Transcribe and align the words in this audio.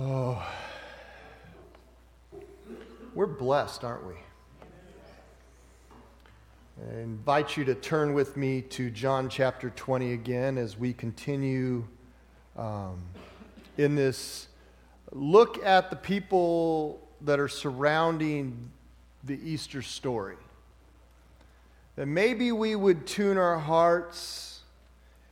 Oh, 0.00 0.40
we're 3.16 3.26
blessed, 3.26 3.82
aren't 3.82 4.06
we? 4.06 4.14
I 6.88 7.00
invite 7.00 7.56
you 7.56 7.64
to 7.64 7.74
turn 7.74 8.14
with 8.14 8.36
me 8.36 8.62
to 8.62 8.90
John 8.90 9.28
chapter 9.28 9.70
20 9.70 10.12
again 10.12 10.56
as 10.56 10.78
we 10.78 10.92
continue 10.92 11.84
um, 12.56 13.00
in 13.76 13.96
this 13.96 14.46
look 15.10 15.64
at 15.64 15.90
the 15.90 15.96
people 15.96 17.00
that 17.22 17.40
are 17.40 17.48
surrounding 17.48 18.70
the 19.24 19.40
Easter 19.42 19.82
story. 19.82 20.36
That 21.96 22.06
maybe 22.06 22.52
we 22.52 22.76
would 22.76 23.04
tune 23.04 23.36
our 23.36 23.58
hearts 23.58 24.60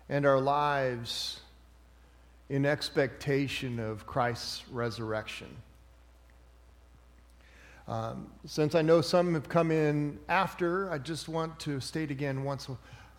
and 0.08 0.26
our 0.26 0.40
lives 0.40 1.40
in 2.48 2.64
expectation 2.64 3.78
of 3.78 4.06
Christ's 4.06 4.68
resurrection. 4.70 5.48
Um, 7.88 8.28
since 8.44 8.74
I 8.74 8.82
know 8.82 9.00
some 9.00 9.34
have 9.34 9.48
come 9.48 9.70
in 9.70 10.18
after, 10.28 10.90
I 10.90 10.98
just 10.98 11.28
want 11.28 11.58
to 11.60 11.80
state 11.80 12.10
again 12.10 12.42
once 12.42 12.68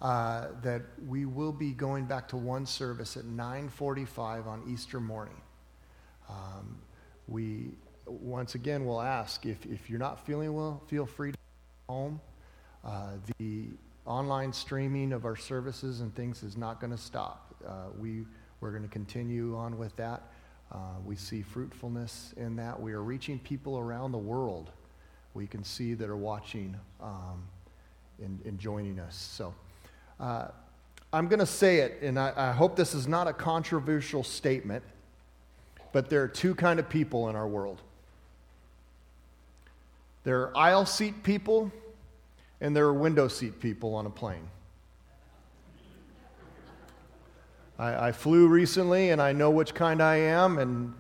uh, 0.01 0.47
that 0.61 0.81
we 1.07 1.25
will 1.25 1.53
be 1.53 1.71
going 1.71 2.05
back 2.05 2.27
to 2.29 2.37
one 2.37 2.65
service 2.65 3.17
at 3.17 3.25
9:45 3.25 4.45
on 4.45 4.63
Easter 4.69 4.99
morning. 4.99 5.41
Um, 6.29 6.77
we 7.27 7.71
once 8.05 8.55
again 8.55 8.85
will 8.85 9.01
ask 9.01 9.45
if, 9.45 9.65
if 9.65 9.89
you're 9.89 9.99
not 9.99 10.25
feeling 10.25 10.53
well, 10.53 10.81
feel 10.87 11.05
free 11.05 11.31
to 11.31 11.37
go 11.87 11.93
home. 11.93 12.21
Uh, 12.83 13.11
the 13.37 13.67
online 14.05 14.53
streaming 14.53 15.11
of 15.11 15.25
our 15.25 15.35
services 15.35 16.01
and 16.01 16.15
things 16.15 16.43
is 16.43 16.55
not 16.55 16.79
going 16.79 16.91
to 16.91 16.97
stop. 16.97 17.55
Uh, 17.65 17.87
we 17.97 18.25
we're 18.61 18.71
going 18.71 18.83
to 18.83 18.89
continue 18.89 19.55
on 19.55 19.77
with 19.77 19.95
that. 19.97 20.23
Uh, 20.71 20.77
we 21.05 21.15
see 21.15 21.41
fruitfulness 21.41 22.33
in 22.37 22.55
that. 22.57 22.79
We 22.79 22.93
are 22.93 23.03
reaching 23.03 23.39
people 23.39 23.77
around 23.77 24.11
the 24.11 24.17
world. 24.17 24.69
We 25.33 25.47
can 25.47 25.63
see 25.63 25.93
that 25.93 26.09
are 26.09 26.17
watching 26.17 26.75
um, 27.01 27.43
and, 28.23 28.39
and, 28.45 28.59
joining 28.59 28.99
us. 28.99 29.15
So 29.15 29.53
uh, 30.19 30.47
I'm 31.13 31.27
going 31.27 31.39
to 31.39 31.45
say 31.45 31.77
it, 31.77 31.99
and 32.01 32.19
I, 32.19 32.33
I 32.35 32.51
hope 32.51 32.75
this 32.75 32.93
is 32.93 33.07
not 33.07 33.27
a 33.27 33.33
controversial 33.33 34.23
statement, 34.23 34.83
but 35.93 36.09
there 36.09 36.23
are 36.23 36.27
two 36.27 36.55
kind 36.55 36.79
of 36.79 36.89
people 36.89 37.29
in 37.29 37.35
our 37.35 37.47
world. 37.47 37.81
There 40.23 40.41
are 40.41 40.57
aisle 40.57 40.85
seat 40.85 41.23
people, 41.23 41.71
and 42.59 42.75
there 42.75 42.85
are 42.85 42.93
window 42.93 43.29
seat 43.29 43.61
people 43.61 43.95
on 43.95 44.05
a 44.05 44.09
plane. 44.09 44.49
I, 47.79 48.07
I, 48.07 48.11
flew 48.11 48.47
recently 48.47 49.11
and 49.11 49.21
I 49.21 49.33
know 49.33 49.49
which 49.51 49.73
kind 49.73 50.01
I 50.01 50.15
am, 50.15 50.57
and, 50.57 50.93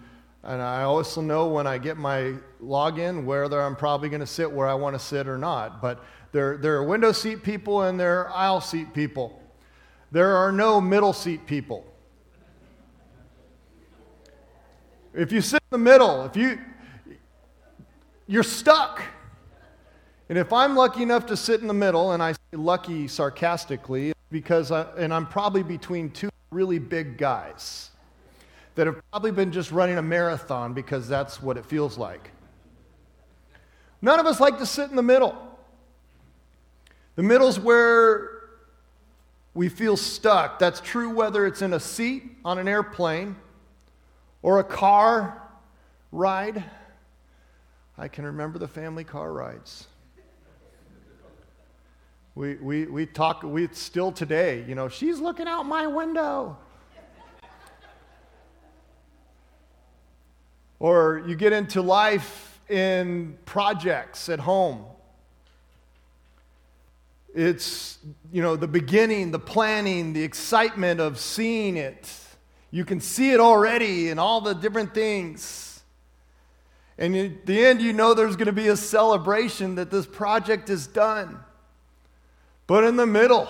and 0.43 0.61
I 0.61 0.83
also 0.83 1.21
know 1.21 1.47
when 1.47 1.65
I 1.65 1.77
get 1.77 1.97
my 1.97 2.33
login 2.61 3.25
whether 3.25 3.61
I'm 3.61 3.75
probably 3.75 4.09
going 4.09 4.21
to 4.21 4.27
sit 4.27 4.51
where 4.51 4.67
I 4.67 4.73
want 4.73 4.95
to 4.95 4.99
sit 4.99 5.27
or 5.27 5.37
not. 5.37 5.81
But 5.81 6.03
there, 6.31 6.57
there 6.57 6.75
are 6.75 6.83
window 6.83 7.11
seat 7.11 7.43
people 7.43 7.83
and 7.83 7.99
there 7.99 8.21
are 8.21 8.29
aisle 8.31 8.61
seat 8.61 8.93
people. 8.93 9.41
There 10.11 10.35
are 10.35 10.51
no 10.51 10.79
middle 10.79 11.13
seat 11.13 11.45
people. 11.47 11.85
If 15.13 15.31
you 15.31 15.41
sit 15.41 15.61
in 15.71 15.79
the 15.81 15.83
middle, 15.83 16.25
if 16.25 16.35
you 16.37 16.59
you're 18.27 18.43
stuck. 18.43 19.01
And 20.29 20.37
if 20.37 20.51
I'm 20.51 20.75
lucky 20.75 21.01
enough 21.01 21.25
to 21.27 21.37
sit 21.37 21.61
in 21.61 21.67
the 21.67 21.73
middle, 21.73 22.11
and 22.11 22.21
I 22.21 22.33
say 22.33 22.37
lucky 22.53 23.07
sarcastically, 23.07 24.11
because 24.29 24.71
I, 24.71 24.85
and 24.97 25.13
I'm 25.13 25.25
probably 25.25 25.63
between 25.63 26.11
two 26.11 26.29
really 26.51 26.79
big 26.79 27.17
guys 27.17 27.91
that 28.75 28.87
have 28.87 29.01
probably 29.11 29.31
been 29.31 29.51
just 29.51 29.71
running 29.71 29.97
a 29.97 30.01
marathon 30.01 30.73
because 30.73 31.07
that's 31.07 31.41
what 31.41 31.57
it 31.57 31.65
feels 31.65 31.97
like. 31.97 32.31
None 34.01 34.19
of 34.19 34.25
us 34.25 34.39
like 34.39 34.59
to 34.59 34.65
sit 34.65 34.89
in 34.89 34.95
the 34.95 35.03
middle. 35.03 35.35
The 37.15 37.23
middle's 37.23 37.59
where 37.59 38.29
we 39.55 39.69
feel 39.69 39.97
stuck. 39.97 40.59
That's 40.59 40.79
true 40.79 41.09
whether 41.09 41.47
it's 41.47 41.63
in 41.63 41.73
a 41.73 41.79
seat 41.79 42.23
on 42.45 42.59
an 42.59 42.67
airplane 42.67 43.35
or 44.43 44.59
a 44.59 44.63
car 44.63 45.41
ride. 46.11 46.63
I 47.97 48.07
can 48.07 48.25
remember 48.25 48.59
the 48.59 48.67
family 48.67 49.03
car 49.03 49.33
rides. 49.33 49.87
We, 52.37 52.53
we, 52.57 52.85
we 52.85 53.05
talk, 53.07 53.41
we 53.41 53.67
still 53.71 54.11
today, 54.11 54.63
you 54.67 54.75
know, 54.75 54.89
she's 54.89 55.19
looking 55.19 55.47
out 55.47 55.63
my 55.63 55.87
window. 55.87 56.55
or 60.79 61.23
you 61.25 61.35
get 61.35 61.51
into 61.51 61.81
life 61.81 62.61
in 62.69 63.35
projects 63.45 64.29
at 64.29 64.39
home. 64.39 64.85
It's, 67.33 67.97
you 68.31 68.43
know, 68.43 68.55
the 68.55 68.67
beginning, 68.67 69.31
the 69.31 69.39
planning, 69.39 70.13
the 70.13 70.21
excitement 70.21 70.99
of 70.99 71.17
seeing 71.17 71.75
it. 71.75 72.07
You 72.69 72.85
can 72.85 73.01
see 73.01 73.31
it 73.31 73.39
already 73.39 74.09
in 74.09 74.19
all 74.19 74.41
the 74.41 74.53
different 74.53 74.93
things. 74.93 75.81
And 76.99 77.15
at 77.15 77.47
the 77.47 77.65
end, 77.65 77.81
you 77.81 77.93
know 77.93 78.13
there's 78.13 78.35
going 78.35 78.45
to 78.45 78.51
be 78.51 78.67
a 78.67 78.77
celebration 78.77 79.73
that 79.73 79.89
this 79.89 80.05
project 80.05 80.69
is 80.69 80.85
done. 80.85 81.39
But 82.67 82.83
in 82.83 82.97
the 82.97 83.07
middle, 83.07 83.47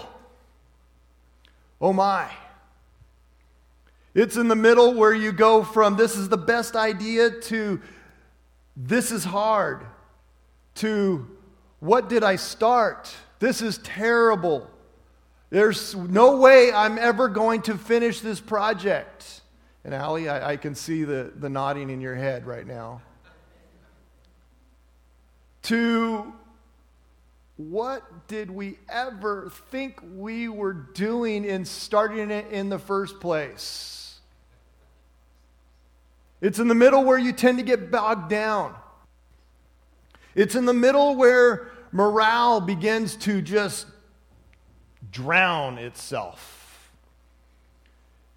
oh 1.82 1.92
my. 1.92 2.32
It's 4.14 4.38
in 4.38 4.48
the 4.48 4.56
middle 4.56 4.94
where 4.94 5.14
you 5.14 5.32
go 5.32 5.64
from 5.64 5.98
this 5.98 6.16
is 6.16 6.30
the 6.30 6.38
best 6.38 6.76
idea 6.76 7.30
to 7.42 7.82
this 8.76 9.12
is 9.12 9.24
hard 9.24 9.86
to 10.76 11.28
what 11.80 12.10
did 12.10 12.24
I 12.24 12.36
start? 12.36 13.14
This 13.40 13.62
is 13.62 13.80
terrible. 13.80 14.70
There's 15.50 15.96
no 15.96 16.38
way 16.38 16.72
I'm 16.72 16.98
ever 16.98 17.28
going 17.28 17.62
to 17.64 17.78
finish 17.78 18.20
this 18.22 18.40
project. 18.40 19.42
And 19.84 19.94
Allie, 19.94 20.28
I, 20.28 20.54
I 20.54 20.58
can 20.58 20.76
see 20.76 21.04
the, 21.04 21.32
the 21.36 21.50
nodding 21.50 21.90
in 21.90 22.02
your 22.02 22.16
head 22.16 22.46
right 22.46 22.66
now. 22.66 23.02
To 25.64 26.34
what 27.58 28.28
did 28.28 28.52
we 28.52 28.78
ever 28.88 29.52
think 29.72 30.00
we 30.16 30.48
were 30.48 30.74
doing 30.74 31.44
in 31.44 31.66
starting 31.66 32.30
it 32.30 32.48
in 32.52 32.70
the 32.70 32.78
first 32.78 33.20
place? 33.20 34.20
It's 36.40 36.60
in 36.60 36.68
the 36.68 36.76
middle 36.76 37.04
where 37.04 37.18
you 37.18 37.34
tend 37.34 37.58
to 37.58 37.64
get 37.64 37.90
bogged 37.90 38.30
down. 38.30 38.76
It's 40.36 40.54
in 40.54 40.66
the 40.66 40.74
middle 40.74 41.16
where 41.16 41.72
morale 41.92 42.62
begins 42.62 43.16
to 43.16 43.42
just 43.42 43.88
drown 45.12 45.80
itself. 45.80 46.92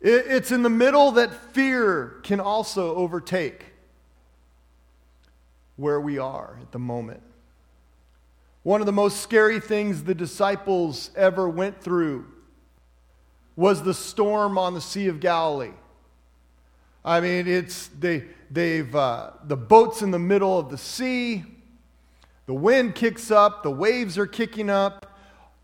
It's 0.00 0.50
in 0.50 0.62
the 0.62 0.70
middle 0.70 1.12
that 1.12 1.30
fear 1.52 2.20
can 2.22 2.40
also 2.40 2.94
overtake 2.94 3.66
where 5.76 6.00
we 6.00 6.16
are 6.16 6.56
at 6.62 6.72
the 6.72 6.78
moment. 6.78 7.22
One 8.62 8.80
of 8.80 8.86
the 8.86 8.92
most 8.92 9.20
scary 9.20 9.58
things 9.60 10.04
the 10.04 10.14
disciples 10.14 11.10
ever 11.16 11.48
went 11.48 11.80
through 11.80 12.26
was 13.56 13.82
the 13.82 13.94
storm 13.94 14.58
on 14.58 14.74
the 14.74 14.80
Sea 14.80 15.08
of 15.08 15.20
Galilee. 15.20 15.72
I 17.04 17.20
mean, 17.20 17.46
it's 17.46 17.88
they 17.98 18.24
they've 18.50 18.94
uh, 18.94 19.30
the 19.44 19.56
boat's 19.56 20.02
in 20.02 20.10
the 20.10 20.18
middle 20.18 20.58
of 20.58 20.70
the 20.70 20.78
sea. 20.78 21.44
The 22.46 22.54
wind 22.54 22.94
kicks 22.94 23.30
up, 23.30 23.62
the 23.62 23.70
waves 23.70 24.18
are 24.18 24.26
kicking 24.26 24.68
up. 24.68 25.06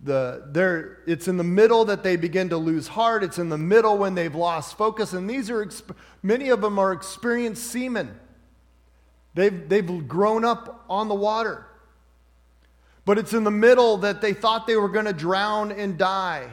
The, 0.01 0.45
they're, 0.53 0.99
it's 1.07 1.27
in 1.27 1.37
the 1.37 1.43
middle 1.43 1.87
that 1.87 2.03
they 2.03 2.17
begin 2.17 2.51
to 2.51 2.59
lose 2.59 2.87
heart. 2.87 3.25
It's 3.25 3.39
in 3.39 3.49
the 3.49 3.59
middle 3.59 3.99
when 3.99 4.15
they've 4.15 4.35
lost 4.35 4.77
focus. 4.77 5.13
And 5.13 5.29
these 5.29 5.51
are, 5.51 5.69
many 6.23 6.51
of 6.51 6.61
them 6.61 6.79
are 6.79 6.93
experienced 6.93 7.65
seamen. 7.65 8.17
They've, 9.35 9.69
they've 9.69 10.07
grown 10.07 10.45
up 10.45 10.85
on 10.89 11.09
the 11.09 11.15
water. 11.15 11.67
But 13.07 13.19
it's 13.19 13.33
in 13.33 13.45
the 13.45 13.51
middle 13.51 13.97
that 13.99 14.21
they 14.21 14.35
thought 14.35 14.67
they 14.67 14.77
were 14.77 14.91
going 14.91 15.07
to 15.07 15.15
drown 15.15 15.73
and 15.73 15.97
die. 15.97 16.51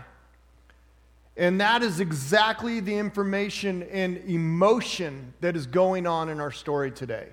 And 1.36 1.60
that 1.60 1.82
is 1.82 2.00
exactly 2.00 2.80
the 2.80 2.96
information 2.96 3.84
and 3.84 4.18
emotion 4.28 5.34
that 5.42 5.56
is 5.56 5.66
going 5.66 6.06
on 6.06 6.30
in 6.30 6.40
our 6.40 6.52
story 6.52 6.92
today. 6.92 7.30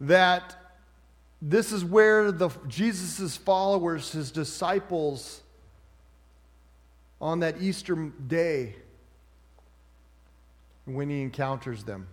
That 0.00 0.56
this 1.42 1.72
is 1.72 1.84
where 1.84 2.32
Jesus' 2.66 3.36
followers, 3.36 4.12
his 4.12 4.30
disciples, 4.30 5.42
on 7.20 7.40
that 7.40 7.60
Easter 7.60 7.94
day, 8.26 8.76
when 10.86 11.10
he 11.10 11.20
encounters 11.20 11.84
them, 11.84 12.08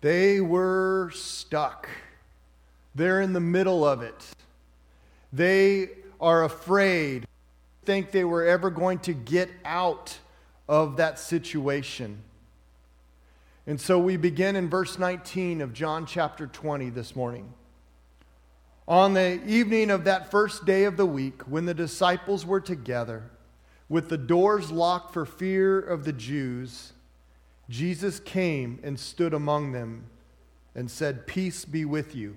they 0.00 0.40
were 0.40 1.12
stuck. 1.14 1.88
They're 2.98 3.20
in 3.20 3.32
the 3.32 3.40
middle 3.40 3.84
of 3.84 4.02
it. 4.02 4.26
They 5.32 5.90
are 6.20 6.42
afraid, 6.42 7.28
think 7.84 8.10
they 8.10 8.24
were 8.24 8.44
ever 8.44 8.70
going 8.70 8.98
to 9.00 9.12
get 9.12 9.48
out 9.64 10.18
of 10.68 10.96
that 10.96 11.20
situation. 11.20 12.18
And 13.68 13.80
so 13.80 14.00
we 14.00 14.16
begin 14.16 14.56
in 14.56 14.68
verse 14.68 14.98
19 14.98 15.60
of 15.60 15.72
John 15.72 16.06
chapter 16.06 16.48
20 16.48 16.90
this 16.90 17.14
morning. 17.14 17.52
On 18.88 19.14
the 19.14 19.44
evening 19.46 19.90
of 19.92 20.02
that 20.04 20.32
first 20.32 20.64
day 20.64 20.82
of 20.82 20.96
the 20.96 21.06
week, 21.06 21.42
when 21.42 21.66
the 21.66 21.74
disciples 21.74 22.44
were 22.44 22.60
together, 22.60 23.30
with 23.88 24.08
the 24.08 24.18
doors 24.18 24.72
locked 24.72 25.12
for 25.12 25.24
fear 25.24 25.78
of 25.78 26.04
the 26.04 26.12
Jews, 26.12 26.94
Jesus 27.70 28.18
came 28.18 28.80
and 28.82 28.98
stood 28.98 29.34
among 29.34 29.70
them 29.70 30.06
and 30.74 30.90
said, 30.90 31.28
Peace 31.28 31.64
be 31.64 31.84
with 31.84 32.16
you. 32.16 32.36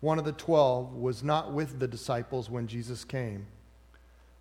one 0.00 0.18
of 0.18 0.24
the 0.24 0.32
twelve, 0.32 0.94
was 0.94 1.22
not 1.22 1.52
with 1.52 1.78
the 1.78 1.88
disciples 1.88 2.48
when 2.48 2.66
Jesus 2.66 3.04
came. 3.04 3.46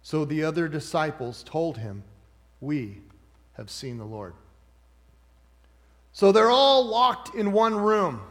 So 0.01 0.23
the 0.23 0.43
other 0.43 0.67
disciples 0.67 1.43
told 1.43 1.77
him, 1.77 2.03
We 2.61 3.01
have 3.53 3.69
seen 3.69 3.97
the 3.97 4.05
Lord. 4.05 4.33
So 6.13 6.31
they're 6.31 6.49
all 6.49 6.85
locked 6.85 7.35
in 7.35 7.51
one 7.51 7.75
room. 7.75 8.21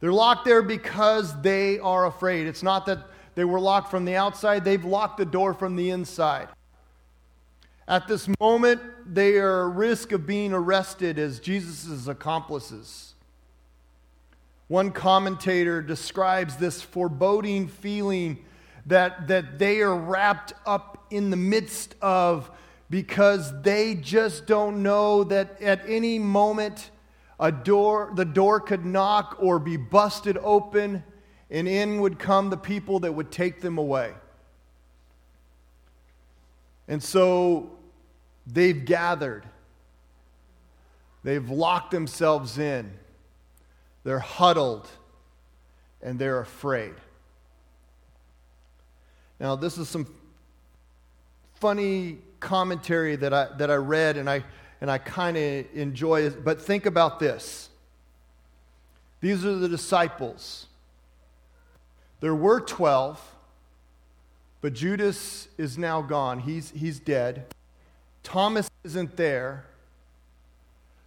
They're 0.00 0.12
locked 0.12 0.44
there 0.44 0.62
because 0.62 1.40
they 1.42 1.78
are 1.78 2.06
afraid. 2.06 2.46
It's 2.46 2.62
not 2.62 2.86
that 2.86 3.06
they 3.34 3.44
were 3.44 3.60
locked 3.60 3.90
from 3.90 4.04
the 4.04 4.16
outside, 4.16 4.64
they've 4.64 4.84
locked 4.84 5.18
the 5.18 5.24
door 5.24 5.54
from 5.54 5.76
the 5.76 5.90
inside. 5.90 6.48
At 7.88 8.08
this 8.08 8.28
moment, 8.40 8.80
they 9.06 9.36
are 9.36 9.70
at 9.70 9.76
risk 9.76 10.12
of 10.12 10.26
being 10.26 10.52
arrested 10.52 11.18
as 11.18 11.40
Jesus' 11.40 12.06
accomplices. 12.06 13.11
One 14.72 14.90
commentator 14.90 15.82
describes 15.82 16.56
this 16.56 16.80
foreboding 16.80 17.68
feeling 17.68 18.42
that, 18.86 19.28
that 19.28 19.58
they 19.58 19.82
are 19.82 19.94
wrapped 19.94 20.54
up 20.64 21.04
in 21.10 21.28
the 21.28 21.36
midst 21.36 21.94
of 22.00 22.50
because 22.88 23.52
they 23.60 23.94
just 23.94 24.46
don't 24.46 24.82
know 24.82 25.24
that 25.24 25.60
at 25.60 25.82
any 25.86 26.18
moment 26.18 26.90
a 27.38 27.52
door, 27.52 28.12
the 28.14 28.24
door 28.24 28.60
could 28.60 28.86
knock 28.86 29.36
or 29.40 29.58
be 29.58 29.76
busted 29.76 30.38
open, 30.40 31.04
and 31.50 31.68
in 31.68 32.00
would 32.00 32.18
come 32.18 32.48
the 32.48 32.56
people 32.56 33.00
that 33.00 33.12
would 33.12 33.30
take 33.30 33.60
them 33.60 33.76
away. 33.76 34.14
And 36.88 37.02
so 37.02 37.72
they've 38.46 38.86
gathered, 38.86 39.44
they've 41.22 41.50
locked 41.50 41.90
themselves 41.90 42.56
in, 42.56 42.90
they're 44.04 44.18
huddled, 44.18 44.88
and 46.02 46.18
they're 46.18 46.40
afraid. 46.40 46.94
Now, 49.38 49.56
this 49.56 49.78
is 49.78 49.88
some 49.88 50.06
funny 51.54 52.18
commentary 52.40 53.16
that 53.16 53.32
I, 53.32 53.48
that 53.58 53.70
I 53.70 53.74
read, 53.74 54.16
and 54.16 54.28
I, 54.28 54.44
and 54.80 54.90
I 54.90 54.98
kind 54.98 55.36
of 55.36 55.66
enjoy 55.74 56.22
it. 56.22 56.44
But 56.44 56.60
think 56.60 56.86
about 56.86 57.18
this 57.18 57.70
these 59.22 59.44
are 59.44 59.54
the 59.54 59.68
disciples. 59.68 60.66
There 62.20 62.34
were 62.34 62.60
12, 62.60 63.20
but 64.60 64.72
Judas 64.74 65.48
is 65.56 65.78
now 65.78 66.02
gone. 66.02 66.40
He's, 66.40 66.70
he's 66.70 66.98
dead. 66.98 67.46
Thomas 68.24 68.68
isn't 68.84 69.16
there. 69.16 69.64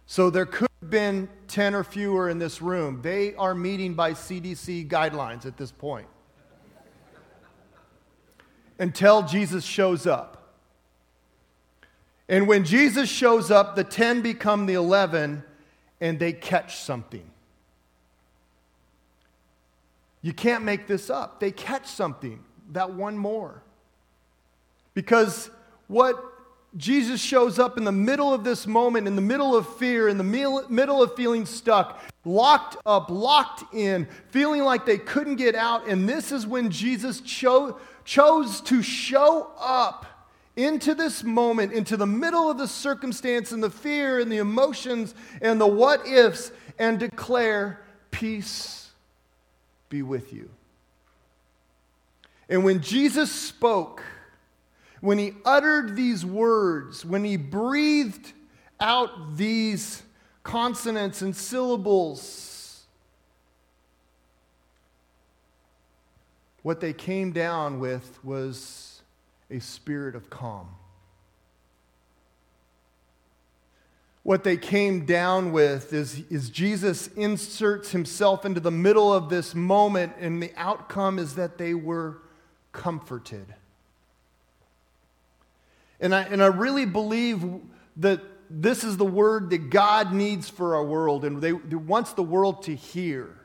So 0.06 0.30
there 0.30 0.46
could 0.46 0.65
been 0.82 1.28
10 1.48 1.74
or 1.74 1.84
fewer 1.84 2.28
in 2.28 2.38
this 2.38 2.60
room. 2.60 3.00
They 3.02 3.34
are 3.34 3.54
meeting 3.54 3.94
by 3.94 4.12
CDC 4.12 4.88
guidelines 4.88 5.46
at 5.46 5.56
this 5.56 5.72
point 5.72 6.06
until 8.78 9.22
Jesus 9.22 9.64
shows 9.64 10.06
up. 10.06 10.54
And 12.28 12.48
when 12.48 12.64
Jesus 12.64 13.08
shows 13.08 13.50
up, 13.50 13.76
the 13.76 13.84
10 13.84 14.20
become 14.20 14.66
the 14.66 14.74
11 14.74 15.44
and 16.00 16.18
they 16.18 16.32
catch 16.32 16.76
something. 16.76 17.30
You 20.22 20.32
can't 20.32 20.64
make 20.64 20.88
this 20.88 21.08
up. 21.08 21.38
They 21.38 21.52
catch 21.52 21.86
something, 21.86 22.42
that 22.72 22.92
one 22.92 23.16
more. 23.16 23.62
Because 24.92 25.50
what 25.86 26.20
Jesus 26.76 27.20
shows 27.20 27.58
up 27.58 27.78
in 27.78 27.84
the 27.84 27.92
middle 27.92 28.34
of 28.34 28.44
this 28.44 28.66
moment, 28.66 29.06
in 29.06 29.16
the 29.16 29.22
middle 29.22 29.56
of 29.56 29.76
fear, 29.76 30.08
in 30.08 30.18
the 30.18 30.24
middle 30.68 31.02
of 31.02 31.14
feeling 31.14 31.46
stuck, 31.46 32.02
locked 32.24 32.76
up, 32.84 33.08
locked 33.08 33.74
in, 33.74 34.06
feeling 34.28 34.62
like 34.62 34.84
they 34.84 34.98
couldn't 34.98 35.36
get 35.36 35.54
out. 35.54 35.88
And 35.88 36.08
this 36.08 36.32
is 36.32 36.46
when 36.46 36.70
Jesus 36.70 37.20
cho- 37.20 37.78
chose 38.04 38.60
to 38.62 38.82
show 38.82 39.50
up 39.58 40.06
into 40.56 40.94
this 40.94 41.22
moment, 41.22 41.72
into 41.72 41.96
the 41.96 42.06
middle 42.06 42.50
of 42.50 42.58
the 42.58 42.68
circumstance 42.68 43.52
and 43.52 43.62
the 43.62 43.70
fear 43.70 44.20
and 44.20 44.30
the 44.30 44.38
emotions 44.38 45.14
and 45.40 45.60
the 45.60 45.66
what 45.66 46.06
ifs, 46.06 46.50
and 46.78 46.98
declare, 46.98 47.82
Peace 48.10 48.90
be 49.88 50.02
with 50.02 50.32
you. 50.32 50.48
And 52.48 52.64
when 52.64 52.80
Jesus 52.80 53.30
spoke, 53.30 54.02
when 55.06 55.18
he 55.18 55.32
uttered 55.44 55.94
these 55.94 56.26
words, 56.26 57.04
when 57.04 57.22
he 57.22 57.36
breathed 57.36 58.32
out 58.80 59.36
these 59.36 60.02
consonants 60.42 61.22
and 61.22 61.36
syllables, 61.36 62.86
what 66.62 66.80
they 66.80 66.92
came 66.92 67.30
down 67.30 67.78
with 67.78 68.18
was 68.24 69.00
a 69.48 69.60
spirit 69.60 70.16
of 70.16 70.28
calm. 70.28 70.70
What 74.24 74.42
they 74.42 74.56
came 74.56 75.06
down 75.06 75.52
with 75.52 75.92
is, 75.92 76.24
is 76.30 76.50
Jesus 76.50 77.06
inserts 77.14 77.92
himself 77.92 78.44
into 78.44 78.58
the 78.58 78.72
middle 78.72 79.12
of 79.12 79.28
this 79.28 79.54
moment, 79.54 80.14
and 80.18 80.42
the 80.42 80.50
outcome 80.56 81.20
is 81.20 81.36
that 81.36 81.58
they 81.58 81.74
were 81.74 82.18
comforted. 82.72 83.54
And 86.00 86.14
I, 86.14 86.22
and 86.22 86.42
I 86.42 86.46
really 86.46 86.86
believe 86.86 87.44
that 87.98 88.20
this 88.50 88.84
is 88.84 88.96
the 88.96 89.04
word 89.04 89.50
that 89.50 89.70
God 89.70 90.12
needs 90.12 90.48
for 90.48 90.76
our 90.76 90.84
world, 90.84 91.24
and 91.24 91.40
they, 91.40 91.52
wants 91.52 92.12
the 92.12 92.22
world 92.22 92.62
to 92.64 92.74
hear. 92.74 93.36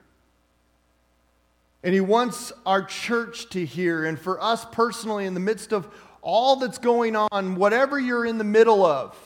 And 1.84 1.94
he 1.94 2.02
wants 2.02 2.52
our 2.66 2.84
church 2.84 3.50
to 3.52 3.66
hear. 3.66 4.06
And 4.06 4.20
for 4.20 4.42
us 4.42 4.66
personally, 4.66 5.26
in 5.26 5.34
the 5.34 5.40
midst 5.40 5.74
of 5.74 5.88
all 6.22 6.58
that's 6.58 6.78
going 6.78 7.16
on, 7.16 7.56
whatever 7.56 8.00
you're 8.00 8.26
in 8.26 8.38
the 8.38 8.44
middle 8.44 8.86
of, 8.86 9.18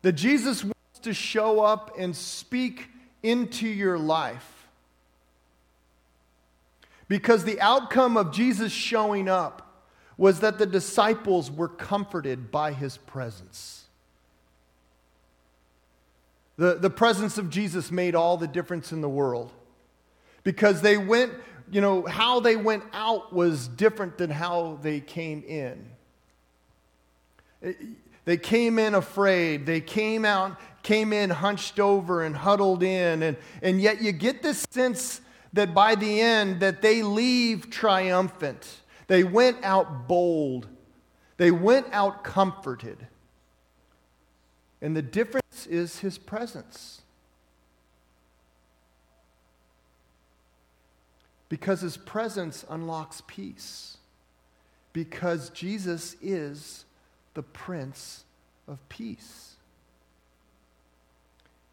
that 0.00 0.12
Jesus 0.12 0.64
wants 0.64 1.00
to 1.02 1.12
show 1.12 1.60
up 1.60 1.96
and 1.98 2.16
speak 2.16 2.88
into 3.22 3.68
your 3.68 3.98
life. 3.98 4.68
Because 7.08 7.44
the 7.44 7.60
outcome 7.60 8.16
of 8.16 8.32
Jesus 8.32 8.72
showing 8.72 9.28
up 9.28 9.65
was 10.16 10.40
that 10.40 10.58
the 10.58 10.66
disciples 10.66 11.50
were 11.50 11.68
comforted 11.68 12.50
by 12.50 12.72
his 12.72 12.96
presence. 12.96 13.84
The, 16.56 16.74
the 16.74 16.90
presence 16.90 17.36
of 17.36 17.50
Jesus 17.50 17.90
made 17.90 18.14
all 18.14 18.36
the 18.36 18.48
difference 18.48 18.92
in 18.92 19.02
the 19.02 19.08
world 19.08 19.52
because 20.42 20.80
they 20.80 20.96
went, 20.96 21.34
you 21.70 21.80
know, 21.80 22.06
how 22.06 22.40
they 22.40 22.56
went 22.56 22.84
out 22.92 23.32
was 23.32 23.68
different 23.68 24.16
than 24.16 24.30
how 24.30 24.78
they 24.80 25.00
came 25.00 25.42
in. 25.42 25.84
They 28.24 28.36
came 28.36 28.78
in 28.78 28.94
afraid. 28.94 29.66
They 29.66 29.80
came 29.80 30.24
out, 30.24 30.58
came 30.82 31.12
in 31.12 31.30
hunched 31.30 31.78
over 31.78 32.22
and 32.22 32.36
huddled 32.36 32.82
in. 32.82 33.22
And, 33.22 33.36
and 33.60 33.80
yet 33.80 34.00
you 34.00 34.12
get 34.12 34.42
this 34.42 34.66
sense 34.70 35.20
that 35.52 35.74
by 35.74 35.94
the 35.94 36.20
end 36.20 36.60
that 36.60 36.80
they 36.80 37.02
leave 37.02 37.70
triumphant. 37.70 38.80
They 39.06 39.24
went 39.24 39.62
out 39.62 40.08
bold. 40.08 40.68
They 41.36 41.50
went 41.50 41.86
out 41.92 42.24
comforted. 42.24 43.06
And 44.80 44.96
the 44.96 45.02
difference 45.02 45.66
is 45.66 46.00
his 46.00 46.18
presence. 46.18 47.02
Because 51.48 51.80
his 51.80 51.96
presence 51.96 52.64
unlocks 52.68 53.22
peace. 53.26 53.98
Because 54.92 55.50
Jesus 55.50 56.16
is 56.20 56.84
the 57.34 57.42
Prince 57.42 58.24
of 58.66 58.86
Peace. 58.88 59.56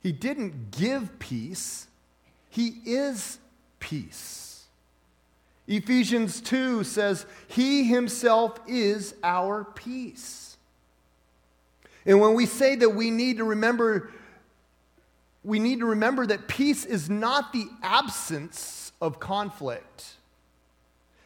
He 0.02 0.12
didn't 0.12 0.72
give 0.72 1.18
peace, 1.18 1.88
He 2.50 2.82
is 2.86 3.40
peace. 3.80 4.53
Ephesians 5.68 6.42
2 6.42 6.84
says, 6.84 7.26
He 7.48 7.86
Himself 7.86 8.60
is 8.68 9.16
our 9.24 9.64
peace. 9.64 10.58
And 12.06 12.20
when 12.20 12.34
we 12.34 12.46
say 12.46 12.76
that 12.76 12.90
we 12.90 13.12
need 13.12 13.38
to 13.38 13.46
remember, 13.46 14.12
we 15.44 15.60
need 15.60 15.80
to 15.80 15.86
remember 15.86 16.26
that 16.28 16.48
peace 16.48 16.84
is 16.86 17.10
not 17.10 17.54
the 17.54 17.66
absence 17.82 18.92
of 19.02 19.20
conflict. 19.20 20.16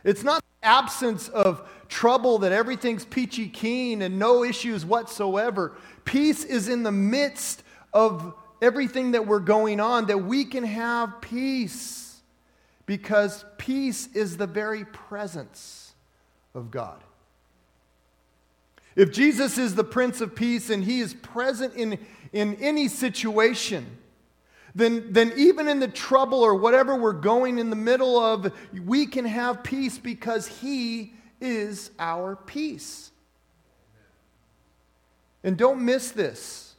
It's 0.03 0.23
not 0.23 0.43
the 0.61 0.67
absence 0.67 1.29
of 1.29 1.67
trouble 1.89 2.39
that 2.39 2.51
everything's 2.51 3.05
peachy 3.05 3.49
keen 3.49 4.03
and 4.03 4.19
no 4.19 4.43
issues 4.43 4.85
whatsoever. 4.85 5.73
Peace 6.05 6.43
is 6.43 6.69
in 6.69 6.83
the 6.83 6.91
midst 6.91 7.63
of 7.91 8.35
everything 8.61 9.11
that 9.11 9.25
we're 9.25 9.39
going 9.39 9.79
on, 9.79 10.05
that 10.07 10.19
we 10.19 10.45
can 10.45 10.63
have 10.63 11.21
peace 11.21 12.06
because 12.87 13.45
peace 13.59 14.07
is 14.15 14.37
the 14.37 14.47
very 14.47 14.85
presence 14.85 15.93
of 16.55 16.71
God. 16.71 17.03
If 18.95 19.11
Jesus 19.11 19.59
is 19.59 19.75
the 19.75 19.83
Prince 19.83 20.21
of 20.21 20.33
Peace 20.33 20.71
and 20.71 20.83
he 20.83 21.01
is 21.01 21.13
present 21.13 21.75
in, 21.75 21.99
in 22.33 22.55
any 22.55 22.87
situation, 22.87 23.85
then, 24.73 25.11
then 25.11 25.33
even 25.37 25.67
in 25.67 25.79
the 25.79 25.87
trouble 25.87 26.39
or 26.39 26.55
whatever 26.55 26.95
we're 26.95 27.13
going 27.13 27.59
in 27.59 27.69
the 27.69 27.75
middle 27.75 28.17
of, 28.17 28.51
we 28.85 29.05
can 29.05 29.25
have 29.25 29.63
peace 29.63 29.99
because 29.99 30.47
he 30.47 31.13
is 31.39 31.91
our 31.99 32.35
peace. 32.35 33.11
And 35.43 35.57
don't 35.57 35.83
miss 35.83 36.11
this. 36.11 36.75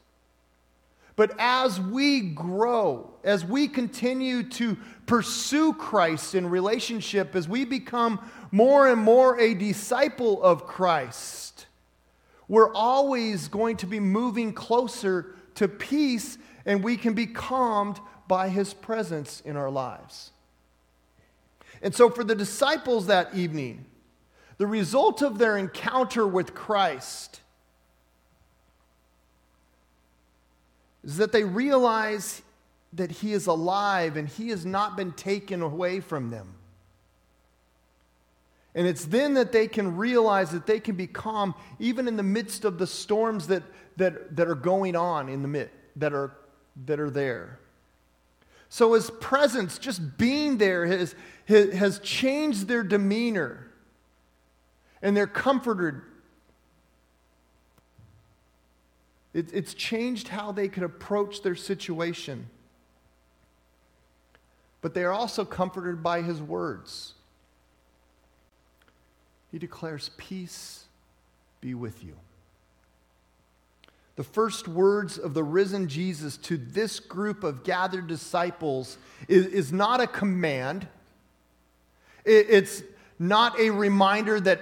But 1.19 1.35
as 1.39 1.81
we 1.81 2.21
grow, 2.21 3.11
as 3.25 3.45
we 3.45 3.67
continue 3.67 4.45
to 4.51 4.77
pursue 5.09 5.73
Christ 5.73 6.37
in 6.37 6.49
relationship, 6.49 7.35
as 7.35 7.49
we 7.49 7.65
become 7.65 8.21
more 8.53 8.87
and 8.87 9.01
more 9.01 9.41
a 9.41 9.55
disciple 9.55 10.41
of 10.43 10.67
Christ, 10.67 11.67
we're 12.47 12.73
always 12.73 13.49
going 13.49 13.79
to 13.79 13.87
be 13.87 13.99
moving 13.99 14.53
closer 14.53 15.35
to 15.57 15.67
peace 15.67 16.39
and 16.65 16.85
we 16.85 16.97
can 16.97 17.15
be 17.15 17.27
calmed 17.27 17.99
by 18.29 18.51
his 18.51 18.75
presence 18.75 19.41
in 19.41 19.57
our 19.57 19.71
lives. 19.71 20.31
And 21.81 21.95
so, 21.95 22.11
for 22.11 22.23
the 22.23 22.35
disciples 22.35 23.07
that 23.07 23.35
evening, 23.35 23.87
the 24.59 24.67
result 24.67 25.23
of 25.23 25.39
their 25.39 25.57
encounter 25.57 26.27
with 26.27 26.55
Christ 26.55 27.41
is 31.03 31.17
that 31.17 31.33
they 31.33 31.45
realize 31.45 32.43
that 32.93 33.11
he 33.11 33.33
is 33.33 33.47
alive 33.47 34.17
and 34.17 34.29
he 34.29 34.49
has 34.49 34.65
not 34.65 34.97
been 34.97 35.13
taken 35.13 35.63
away 35.63 36.01
from 36.01 36.31
them. 36.31 36.55
And 38.75 38.87
it's 38.87 39.05
then 39.05 39.35
that 39.35 39.53
they 39.53 39.67
can 39.67 39.97
realize 39.97 40.51
that 40.51 40.67
they 40.67 40.81
can 40.81 40.95
be 40.95 41.07
calm 41.07 41.55
even 41.79 42.07
in 42.07 42.17
the 42.17 42.23
midst 42.23 42.65
of 42.65 42.79
the 42.79 42.87
storms 42.87 43.49
that, 43.49 43.63
that, 43.97 44.37
that 44.37 44.49
are 44.49 44.55
going 44.55 44.95
on 44.95 45.29
in 45.29 45.43
the 45.43 45.49
mid, 45.49 45.71
that 45.97 46.13
are, 46.13 46.33
that 46.87 47.01
are 47.01 47.11
there. 47.11 47.59
So 48.69 48.95
his 48.95 49.11
presence, 49.11 49.79
just 49.79 50.19
being 50.19 50.59
there, 50.59 50.87
has, 50.87 51.15
has 51.47 51.99
changed 52.01 52.69
their 52.69 52.83
demeanor. 52.83 53.67
And 55.03 55.17
they're 55.17 55.27
comforted 55.27 56.03
It, 59.35 59.53
it's 59.53 59.75
changed 59.75 60.29
how 60.29 60.51
they 60.53 60.67
could 60.67 60.83
approach 60.83 61.43
their 61.43 61.55
situation. 61.55 62.49
But 64.81 64.95
they 64.95 65.05
are 65.05 65.13
also 65.13 65.45
comforted 65.45 66.03
by 66.03 66.23
his 66.23 66.41
words. 66.41 67.15
He 69.51 69.59
declares, 69.59 70.11
Peace 70.17 70.85
be 71.61 71.75
with 71.75 72.05
you. 72.05 72.15
The 74.17 74.25
first 74.25 74.67
words 74.67 75.17
of 75.17 75.35
the 75.35 75.45
risen 75.45 75.89
Jesus 75.89 76.37
to 76.39 76.57
this 76.57 76.99
group 76.99 77.45
of 77.45 77.63
gathered 77.63 78.09
disciples 78.09 78.99
is, 79.29 79.47
is 79.47 79.73
not 79.73 80.01
a 80.01 80.07
command. 80.07 80.89
It, 82.25 82.47
it's 82.51 82.83
not 83.19 83.59
a 83.61 83.71
reminder 83.71 84.41
that 84.41 84.61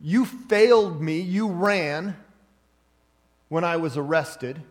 you 0.00 0.24
failed 0.24 1.00
me, 1.00 1.20
you 1.20 1.48
ran 1.48 2.16
when 3.48 3.62
I 3.62 3.76
was 3.76 3.96
arrested. 3.96 4.62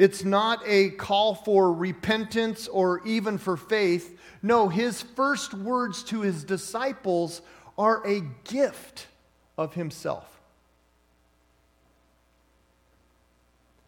It's 0.00 0.24
not 0.24 0.62
a 0.64 0.88
call 0.92 1.34
for 1.34 1.70
repentance 1.74 2.68
or 2.68 3.06
even 3.06 3.36
for 3.36 3.58
faith. 3.58 4.18
No, 4.40 4.70
his 4.70 5.02
first 5.02 5.52
words 5.52 6.02
to 6.04 6.22
his 6.22 6.42
disciples 6.42 7.42
are 7.76 8.02
a 8.06 8.22
gift 8.44 9.08
of 9.58 9.74
himself. 9.74 10.40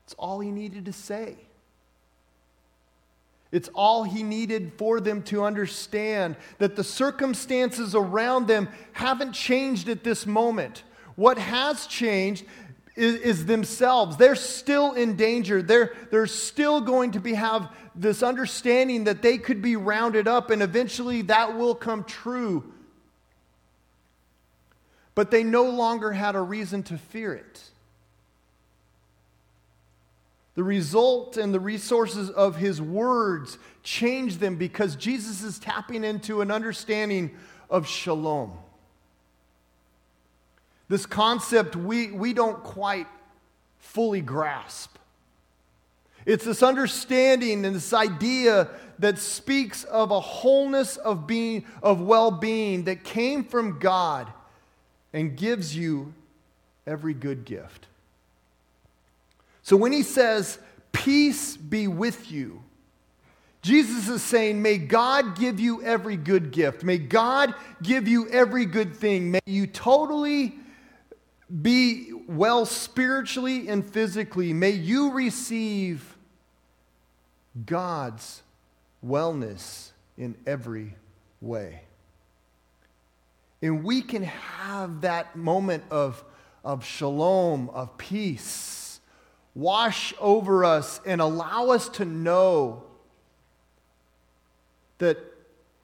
It's 0.04 0.12
all 0.18 0.40
he 0.40 0.50
needed 0.50 0.84
to 0.84 0.92
say. 0.92 1.34
It's 3.50 3.70
all 3.74 4.04
he 4.04 4.22
needed 4.22 4.72
for 4.76 5.00
them 5.00 5.22
to 5.22 5.44
understand 5.44 6.36
that 6.58 6.76
the 6.76 6.84
circumstances 6.84 7.94
around 7.94 8.48
them 8.48 8.68
haven't 8.92 9.32
changed 9.32 9.88
at 9.88 10.04
this 10.04 10.26
moment. 10.26 10.82
What 11.16 11.38
has 11.38 11.86
changed 11.86 12.44
is, 12.96 13.14
is, 13.16 13.46
themselves. 13.46 14.16
They're 14.16 14.34
still 14.34 14.92
in 14.92 15.16
danger. 15.16 15.62
They're, 15.62 15.94
they're 16.10 16.26
still 16.26 16.80
going 16.80 17.12
to 17.12 17.20
be, 17.20 17.34
have 17.34 17.68
this 17.94 18.22
understanding 18.22 19.04
that 19.04 19.22
they 19.22 19.38
could 19.38 19.62
be 19.62 19.76
rounded 19.76 20.28
up, 20.28 20.50
and 20.50 20.62
eventually 20.62 21.22
that 21.22 21.56
will 21.56 21.74
come 21.74 22.04
true. 22.04 22.72
But 25.14 25.30
they 25.30 25.42
no 25.42 25.64
longer 25.64 26.12
had 26.12 26.34
a 26.34 26.40
reason 26.40 26.82
to 26.84 26.98
fear 26.98 27.34
it. 27.34 27.62
The 30.54 30.64
result 30.64 31.38
and 31.38 31.54
the 31.54 31.60
resources 31.60 32.28
of 32.28 32.56
his 32.56 32.80
words 32.80 33.58
changed 33.82 34.38
them 34.38 34.56
because 34.56 34.96
Jesus 34.96 35.42
is 35.42 35.58
tapping 35.58 36.04
into 36.04 36.42
an 36.42 36.50
understanding 36.50 37.30
of 37.70 37.88
shalom. 37.88 38.52
This 40.92 41.06
concept 41.06 41.74
we, 41.74 42.10
we 42.10 42.34
don't 42.34 42.62
quite 42.62 43.06
fully 43.78 44.20
grasp. 44.20 44.98
It's 46.26 46.44
this 46.44 46.62
understanding 46.62 47.64
and 47.64 47.74
this 47.74 47.94
idea 47.94 48.68
that 48.98 49.18
speaks 49.18 49.84
of 49.84 50.10
a 50.10 50.20
wholeness 50.20 50.98
of 50.98 51.26
being 51.26 51.64
of 51.82 52.02
well-being 52.02 52.84
that 52.84 53.04
came 53.04 53.42
from 53.42 53.78
God 53.78 54.30
and 55.14 55.34
gives 55.34 55.74
you 55.74 56.12
every 56.86 57.14
good 57.14 57.46
gift. 57.46 57.86
So 59.62 59.78
when 59.78 59.92
he 59.92 60.02
says, 60.02 60.58
Peace 60.92 61.56
be 61.56 61.88
with 61.88 62.30
you, 62.30 62.62
Jesus 63.62 64.10
is 64.10 64.20
saying, 64.20 64.60
May 64.60 64.76
God 64.76 65.38
give 65.38 65.58
you 65.58 65.82
every 65.82 66.18
good 66.18 66.50
gift. 66.50 66.84
May 66.84 66.98
God 66.98 67.54
give 67.82 68.06
you 68.06 68.28
every 68.28 68.66
good 68.66 68.94
thing. 68.94 69.30
May 69.30 69.40
you 69.46 69.66
totally 69.66 70.58
be 71.60 72.12
well 72.26 72.64
spiritually 72.64 73.68
and 73.68 73.84
physically. 73.84 74.52
May 74.52 74.70
you 74.70 75.12
receive 75.12 76.16
God's 77.66 78.42
wellness 79.04 79.90
in 80.16 80.36
every 80.46 80.94
way. 81.40 81.82
And 83.60 83.84
we 83.84 84.02
can 84.02 84.22
have 84.22 85.02
that 85.02 85.36
moment 85.36 85.84
of, 85.90 86.24
of 86.64 86.84
shalom, 86.84 87.68
of 87.70 87.96
peace, 87.98 89.00
wash 89.54 90.14
over 90.18 90.64
us 90.64 91.00
and 91.04 91.20
allow 91.20 91.70
us 91.70 91.88
to 91.90 92.04
know 92.04 92.84
that 94.98 95.18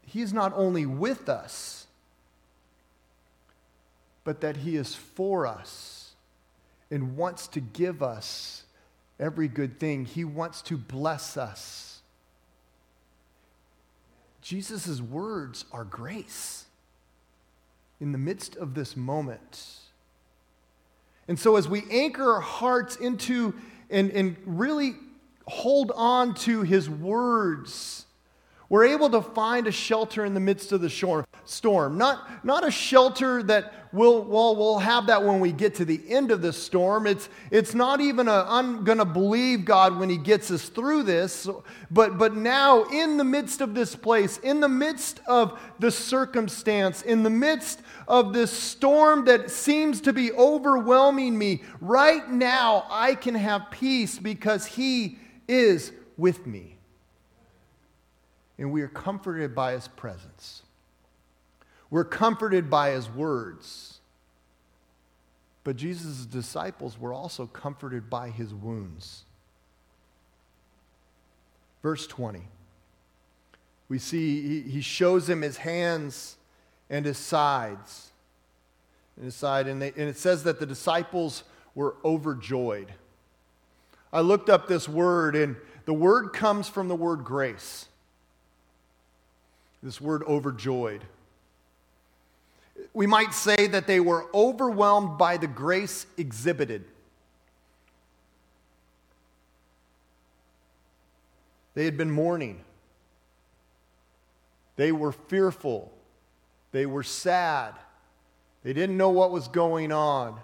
He's 0.02 0.32
not 0.32 0.52
only 0.56 0.86
with 0.86 1.28
us 1.28 1.77
but 4.28 4.42
that 4.42 4.58
He 4.58 4.76
is 4.76 4.94
for 4.94 5.46
us 5.46 6.10
and 6.90 7.16
wants 7.16 7.48
to 7.48 7.60
give 7.60 8.02
us 8.02 8.64
every 9.18 9.48
good 9.48 9.80
thing. 9.80 10.04
He 10.04 10.22
wants 10.22 10.60
to 10.60 10.76
bless 10.76 11.38
us. 11.38 12.02
Jesus' 14.42 15.00
words 15.00 15.64
are 15.72 15.82
grace 15.82 16.66
in 18.02 18.12
the 18.12 18.18
midst 18.18 18.54
of 18.56 18.74
this 18.74 18.98
moment. 18.98 19.78
And 21.26 21.38
so, 21.38 21.56
as 21.56 21.66
we 21.66 21.84
anchor 21.90 22.30
our 22.30 22.42
hearts 22.42 22.96
into 22.96 23.54
and, 23.88 24.10
and 24.10 24.36
really 24.44 24.92
hold 25.46 25.90
on 25.96 26.34
to 26.34 26.64
his 26.64 26.90
words, 26.90 28.04
we're 28.70 28.84
able 28.84 29.08
to 29.08 29.22
find 29.22 29.66
a 29.66 29.72
shelter 29.72 30.26
in 30.26 30.34
the 30.34 30.40
midst 30.40 30.72
of 30.72 30.82
the 30.82 31.24
storm. 31.46 31.96
Not, 31.96 32.44
not 32.44 32.66
a 32.66 32.70
shelter 32.70 33.42
that 33.44 33.88
we'll, 33.92 34.22
well, 34.24 34.54
we'll 34.56 34.78
have 34.78 35.06
that 35.06 35.24
when 35.24 35.40
we 35.40 35.52
get 35.52 35.74
to 35.76 35.86
the 35.86 36.00
end 36.06 36.30
of 36.30 36.42
the 36.42 36.52
storm. 36.52 37.06
It's, 37.06 37.30
it's 37.50 37.74
not 37.74 38.02
even 38.02 38.28
a, 38.28 38.44
I'm 38.46 38.84
going 38.84 38.98
to 38.98 39.06
believe 39.06 39.64
God 39.64 39.98
when 39.98 40.10
He 40.10 40.18
gets 40.18 40.50
us 40.50 40.68
through 40.68 41.04
this. 41.04 41.48
But, 41.90 42.18
but 42.18 42.36
now, 42.36 42.84
in 42.84 43.16
the 43.16 43.24
midst 43.24 43.62
of 43.62 43.74
this 43.74 43.96
place, 43.96 44.36
in 44.38 44.60
the 44.60 44.68
midst 44.68 45.20
of 45.26 45.58
the 45.78 45.90
circumstance, 45.90 47.00
in 47.00 47.22
the 47.22 47.30
midst 47.30 47.80
of 48.06 48.34
this 48.34 48.52
storm 48.52 49.24
that 49.24 49.50
seems 49.50 50.02
to 50.02 50.12
be 50.12 50.30
overwhelming 50.32 51.38
me, 51.38 51.62
right 51.80 52.30
now 52.30 52.86
I 52.90 53.14
can 53.14 53.34
have 53.34 53.70
peace 53.70 54.18
because 54.18 54.66
He 54.66 55.18
is 55.48 55.92
with 56.18 56.46
me 56.46 56.77
and 58.58 58.72
we 58.72 58.82
are 58.82 58.88
comforted 58.88 59.54
by 59.54 59.72
his 59.72 59.88
presence. 59.88 60.62
We're 61.90 62.04
comforted 62.04 62.68
by 62.68 62.90
his 62.90 63.08
words. 63.08 64.00
But 65.64 65.76
Jesus' 65.76 66.26
disciples 66.26 66.98
were 66.98 67.12
also 67.12 67.46
comforted 67.46 68.10
by 68.10 68.30
his 68.30 68.52
wounds. 68.52 69.24
Verse 71.82 72.06
20. 72.06 72.42
We 73.88 73.98
see 73.98 74.62
he 74.62 74.80
shows 74.80 75.26
them 75.26 75.42
his 75.42 75.58
hands 75.58 76.36
and 76.90 77.06
his 77.06 77.18
sides. 77.18 78.10
And 79.16 79.24
his 79.24 79.34
side, 79.34 79.66
and, 79.66 79.80
they, 79.80 79.88
and 79.88 80.08
it 80.08 80.16
says 80.16 80.44
that 80.44 80.60
the 80.60 80.66
disciples 80.66 81.44
were 81.74 81.96
overjoyed. 82.04 82.92
I 84.12 84.20
looked 84.20 84.48
up 84.48 84.68
this 84.68 84.88
word, 84.88 85.36
and 85.36 85.56
the 85.84 85.92
word 85.92 86.32
comes 86.32 86.68
from 86.68 86.88
the 86.88 86.96
word 86.96 87.24
grace. 87.24 87.87
This 89.82 90.00
word 90.00 90.22
overjoyed. 90.24 91.04
We 92.92 93.06
might 93.06 93.34
say 93.34 93.66
that 93.68 93.86
they 93.86 94.00
were 94.00 94.26
overwhelmed 94.34 95.18
by 95.18 95.36
the 95.36 95.46
grace 95.46 96.06
exhibited. 96.16 96.84
They 101.74 101.84
had 101.84 101.96
been 101.96 102.10
mourning. 102.10 102.64
They 104.76 104.90
were 104.92 105.12
fearful. 105.12 105.92
They 106.72 106.86
were 106.86 107.02
sad. 107.02 107.74
They 108.64 108.72
didn't 108.72 108.96
know 108.96 109.10
what 109.10 109.30
was 109.30 109.48
going 109.48 109.92
on 109.92 110.38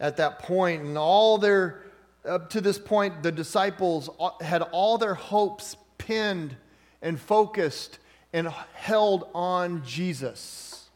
at 0.00 0.16
that. 0.18 0.48
And 0.48 0.98
all 0.98 1.38
their, 1.38 1.82
up 2.24 2.50
to 2.50 2.60
this 2.60 2.78
point, 2.78 3.22
the 3.22 3.32
disciples 3.32 4.08
uh, 4.20 4.30
had 4.40 4.62
all 4.62 4.98
their 4.98 5.14
hopes 5.14 5.76
pinned 5.98 6.56
and 7.02 7.20
focused 7.20 7.98
and 8.32 8.48
held 8.74 9.28
on 9.34 9.84
Jesus. 9.84 10.88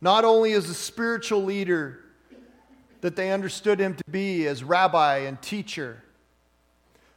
Not 0.00 0.24
only 0.24 0.54
as 0.54 0.68
a 0.68 0.74
spiritual 0.74 1.44
leader 1.44 2.00
that 3.02 3.14
they 3.14 3.30
understood 3.30 3.78
him 3.78 3.94
to 3.94 4.04
be 4.10 4.46
as 4.46 4.64
rabbi 4.64 5.18
and 5.18 5.40
teacher, 5.40 6.02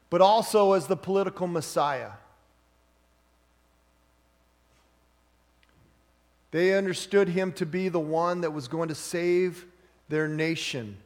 but 0.09 0.21
also 0.21 0.73
as 0.73 0.87
the 0.87 0.97
political 0.97 1.47
Messiah. 1.47 2.11
They 6.51 6.73
understood 6.73 7.29
him 7.29 7.51
to 7.53 7.65
be 7.65 7.89
the 7.89 7.99
one 7.99 8.41
that 8.41 8.51
was 8.51 8.67
going 8.67 8.89
to 8.89 8.95
save 8.95 9.65
their 10.09 10.27
nation 10.27 10.97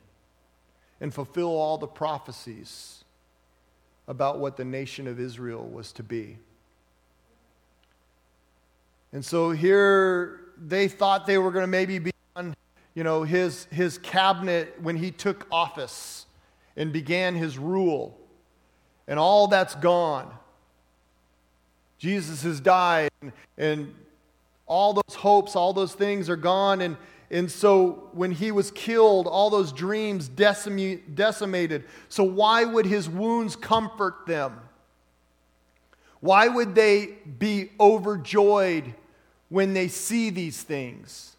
and 1.01 1.13
fulfill 1.13 1.50
all 1.50 1.78
the 1.78 1.88
prophecies 1.88 2.99
about 4.10 4.39
what 4.39 4.58
the 4.58 4.66
nation 4.66 5.08
of 5.08 5.20
Israel 5.20 5.63
was 5.63 5.92
to 5.94 6.04
be. 6.04 6.38
And 9.13 9.24
so 9.24 9.51
here 9.51 10.42
they 10.58 10.88
thought 10.88 11.28
they 11.28 11.38
were 11.38 11.51
going 11.51 11.63
to 11.63 11.68
maybe 11.68 12.00
be 12.00 12.12
on, 12.36 12.56
you 12.96 13.04
know, 13.04 13.24
his, 13.24 13.66
his 13.66 14.00
cabinet 14.00 14.75
when 14.81 14.98
he 14.98 15.12
took 15.12 15.48
office 15.51 16.25
and 16.75 16.92
began 16.92 17.36
his 17.36 17.57
rule. 17.60 18.18
And 19.07 19.20
all 19.20 19.48
that's 19.48 19.75
gone. 19.75 20.31
Jesus 22.00 22.44
has 22.44 22.60
died, 22.60 23.10
and, 23.22 23.31
and 23.57 23.96
all 24.66 24.94
those 24.94 25.16
hopes, 25.16 25.55
all 25.55 25.74
those 25.74 25.94
things 25.94 26.29
are 26.29 26.36
gone. 26.36 26.81
And, 26.81 26.98
and 27.31 27.51
so 27.51 28.09
when 28.13 28.31
he 28.31 28.51
was 28.51 28.72
killed, 28.72 29.27
all 29.27 29.50
those 29.50 29.72
dreams 29.72 30.27
decimated. 30.27 31.83
So 32.07 32.24
why 32.24 32.65
would 32.65 32.85
his 32.87 33.07
wounds 33.07 33.55
comfort 33.55 34.25
them? 34.25 34.59
Why 36.22 36.48
would 36.48 36.74
they 36.75 37.18
be 37.37 37.70
overjoyed 37.79 38.96
when 39.50 39.74
they 39.74 39.87
see 39.87 40.31
these 40.31 40.61
things? 40.63 41.35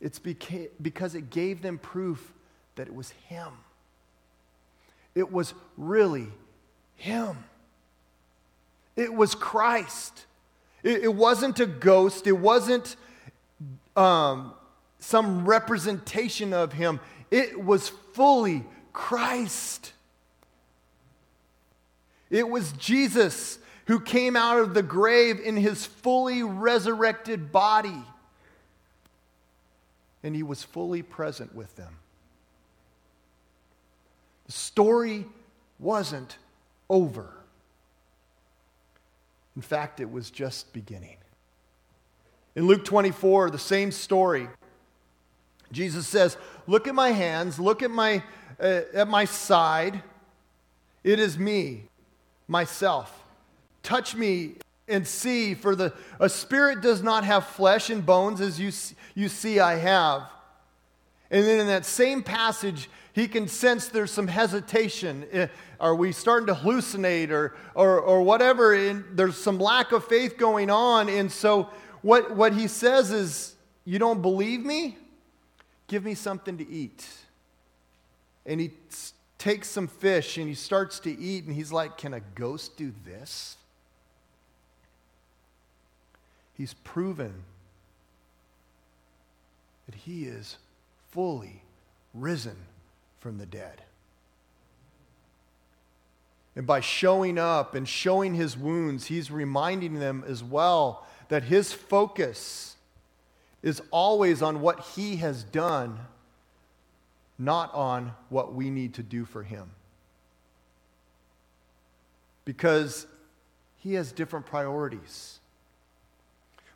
It's 0.00 0.18
because 0.18 1.14
it 1.14 1.30
gave 1.30 1.62
them 1.62 1.78
proof 1.78 2.32
that 2.76 2.86
it 2.86 2.94
was 2.94 3.10
him. 3.28 3.52
It 5.14 5.32
was 5.32 5.54
really 5.76 6.28
him. 6.94 7.44
It 8.94 9.12
was 9.12 9.34
Christ. 9.34 10.26
It, 10.84 11.12
wasn't 11.12 11.58
a 11.58 11.66
ghost. 11.66 12.28
It 12.28 12.38
wasn't 12.38 12.94
um, 13.96 14.54
some 14.98 15.46
representation 15.46 16.52
of 16.52 16.72
him. 16.72 17.00
It 17.30 17.62
was 17.62 17.88
fully 17.88 18.64
Christ. 18.92 19.92
It 22.30 22.48
was 22.48 22.72
Jesus 22.72 23.58
who 23.86 24.00
came 24.00 24.36
out 24.36 24.58
of 24.58 24.74
the 24.74 24.82
grave 24.82 25.40
in 25.40 25.56
his 25.56 25.86
fully 25.86 26.42
resurrected 26.42 27.50
body. 27.52 28.02
And 30.22 30.34
he 30.34 30.42
was 30.42 30.62
fully 30.62 31.02
present 31.02 31.54
with 31.54 31.74
them. 31.76 31.96
The 34.46 34.52
story 34.52 35.24
wasn't 35.78 36.36
over. 36.90 37.30
In 39.56 39.62
fact, 39.62 40.00
it 40.00 40.10
was 40.10 40.30
just 40.30 40.72
beginning. 40.72 41.16
In 42.54 42.66
Luke 42.66 42.84
24, 42.84 43.50
the 43.50 43.58
same 43.58 43.92
story. 43.92 44.48
Jesus 45.72 46.06
says, 46.06 46.36
Look 46.66 46.86
at 46.86 46.94
my 46.94 47.10
hands, 47.10 47.58
look 47.58 47.82
at 47.82 47.90
my, 47.90 48.22
uh, 48.60 48.82
at 48.92 49.08
my 49.08 49.24
side. 49.24 50.02
It 51.04 51.18
is 51.18 51.38
me, 51.38 51.84
myself. 52.46 53.24
Touch 53.82 54.14
me 54.14 54.56
and 54.88 55.06
see, 55.06 55.54
for 55.54 55.74
the, 55.74 55.92
a 56.18 56.28
spirit 56.28 56.80
does 56.80 57.02
not 57.02 57.24
have 57.24 57.46
flesh 57.46 57.90
and 57.90 58.04
bones 58.04 58.40
as 58.40 58.58
you, 58.58 58.72
you 59.14 59.28
see 59.28 59.60
I 59.60 59.76
have. 59.76 60.22
And 61.30 61.44
then 61.44 61.60
in 61.60 61.66
that 61.66 61.84
same 61.84 62.22
passage, 62.22 62.88
he 63.12 63.28
can 63.28 63.48
sense 63.48 63.88
there's 63.88 64.10
some 64.10 64.28
hesitation. 64.28 65.26
Eh, 65.30 65.48
are 65.78 65.94
we 65.94 66.12
starting 66.12 66.46
to 66.46 66.54
hallucinate 66.54 67.30
or, 67.30 67.54
or, 67.74 68.00
or 68.00 68.22
whatever? 68.22 68.74
And 68.74 69.04
there's 69.12 69.36
some 69.36 69.58
lack 69.58 69.92
of 69.92 70.04
faith 70.04 70.38
going 70.38 70.70
on. 70.70 71.08
And 71.08 71.30
so 71.30 71.68
what, 72.02 72.34
what 72.34 72.54
he 72.54 72.66
says 72.66 73.10
is, 73.10 73.56
You 73.84 73.98
don't 73.98 74.22
believe 74.22 74.64
me? 74.64 74.96
Give 75.88 76.04
me 76.04 76.14
something 76.14 76.58
to 76.58 76.68
eat. 76.68 77.06
And 78.46 78.60
he 78.60 78.72
takes 79.38 79.68
some 79.68 79.88
fish 79.88 80.36
and 80.38 80.46
he 80.46 80.54
starts 80.54 81.00
to 81.00 81.10
eat, 81.10 81.44
and 81.44 81.54
he's 81.54 81.72
like, 81.72 81.96
Can 81.96 82.14
a 82.14 82.20
ghost 82.20 82.76
do 82.76 82.92
this? 83.04 83.56
He's 86.54 86.74
proven 86.74 87.44
that 89.86 89.94
he 89.94 90.24
is 90.24 90.56
fully 91.10 91.62
risen 92.12 92.56
from 93.20 93.38
the 93.38 93.46
dead. 93.46 93.82
And 96.56 96.66
by 96.66 96.80
showing 96.80 97.38
up 97.38 97.76
and 97.76 97.88
showing 97.88 98.34
his 98.34 98.56
wounds, 98.56 99.06
he's 99.06 99.30
reminding 99.30 100.00
them 100.00 100.24
as 100.26 100.42
well 100.42 101.06
that 101.28 101.44
his 101.44 101.72
focus 101.72 102.74
is 103.62 103.82
always 103.90 104.42
on 104.42 104.60
what 104.60 104.80
he 104.80 105.16
has 105.16 105.44
done, 105.44 105.98
not 107.38 107.74
on 107.74 108.12
what 108.28 108.54
we 108.54 108.70
need 108.70 108.94
to 108.94 109.02
do 109.02 109.24
for 109.24 109.42
him. 109.42 109.70
Because 112.44 113.06
he 113.76 113.94
has 113.94 114.12
different 114.12 114.46
priorities. 114.46 115.40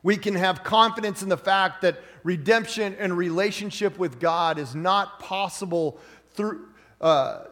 We 0.03 0.16
can 0.16 0.35
have 0.35 0.64
confidence 0.64 1.23
in 1.23 1.29
the 1.29 1.37
fact 1.37 1.83
that 1.83 2.01
redemption 2.25 2.97
and 2.99 3.16
relationship 3.16 3.99
with 3.99 4.18
God 4.18 4.59
is 4.59 4.75
not 4.75 5.21
possible 5.21 5.99
through, 6.35 6.66
uh, 7.01 7.45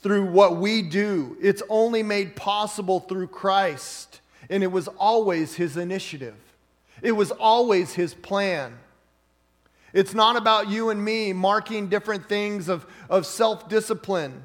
through 0.00 0.30
what 0.30 0.56
we 0.56 0.82
do. 0.82 1.36
It's 1.40 1.62
only 1.68 2.02
made 2.02 2.34
possible 2.34 3.00
through 3.00 3.28
Christ, 3.28 4.20
and 4.48 4.62
it 4.62 4.68
was 4.68 4.88
always 4.88 5.54
his 5.54 5.76
initiative. 5.76 6.36
It 7.06 7.12
was 7.12 7.30
always 7.30 7.92
his 7.92 8.14
plan. 8.14 8.76
It's 9.92 10.12
not 10.12 10.34
about 10.34 10.68
you 10.68 10.90
and 10.90 11.04
me 11.04 11.32
marking 11.32 11.86
different 11.86 12.28
things 12.28 12.68
of, 12.68 12.84
of 13.08 13.26
self 13.26 13.68
discipline. 13.68 14.42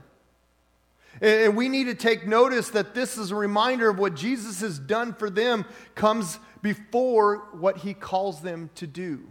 And 1.19 1.57
we 1.57 1.69
need 1.69 1.85
to 1.85 1.95
take 1.95 2.27
notice 2.27 2.69
that 2.69 2.93
this 2.93 3.17
is 3.17 3.31
a 3.31 3.35
reminder 3.35 3.89
of 3.89 3.97
what 3.97 4.13
Jesus 4.13 4.61
has 4.61 4.77
done 4.77 5.15
for 5.15 5.27
them, 5.27 5.65
comes 5.95 6.37
before 6.61 7.47
what 7.51 7.77
he 7.77 7.95
calls 7.95 8.41
them 8.43 8.69
to 8.75 8.85
do. 8.85 9.27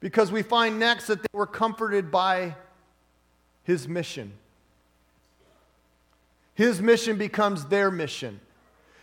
Because 0.00 0.32
we 0.32 0.42
find 0.42 0.80
next 0.80 1.06
that 1.06 1.22
they 1.22 1.28
were 1.32 1.46
comforted 1.46 2.10
by 2.10 2.56
his 3.62 3.86
mission. 3.86 4.32
His 6.54 6.82
mission 6.82 7.18
becomes 7.18 7.66
their 7.66 7.92
mission. 7.92 8.40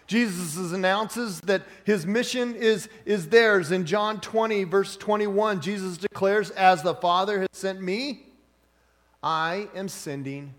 Jesus 0.07 0.71
announces 0.71 1.39
that 1.41 1.63
his 1.85 2.05
mission 2.05 2.55
is, 2.55 2.89
is 3.05 3.29
theirs. 3.29 3.71
In 3.71 3.85
John 3.85 4.19
20, 4.19 4.65
verse 4.65 4.97
21, 4.97 5.61
Jesus 5.61 5.97
declares, 5.97 6.49
As 6.51 6.83
the 6.83 6.95
Father 6.95 7.39
has 7.39 7.49
sent 7.53 7.81
me, 7.81 8.25
I 9.21 9.69
am 9.73 9.87
sending 9.87 10.53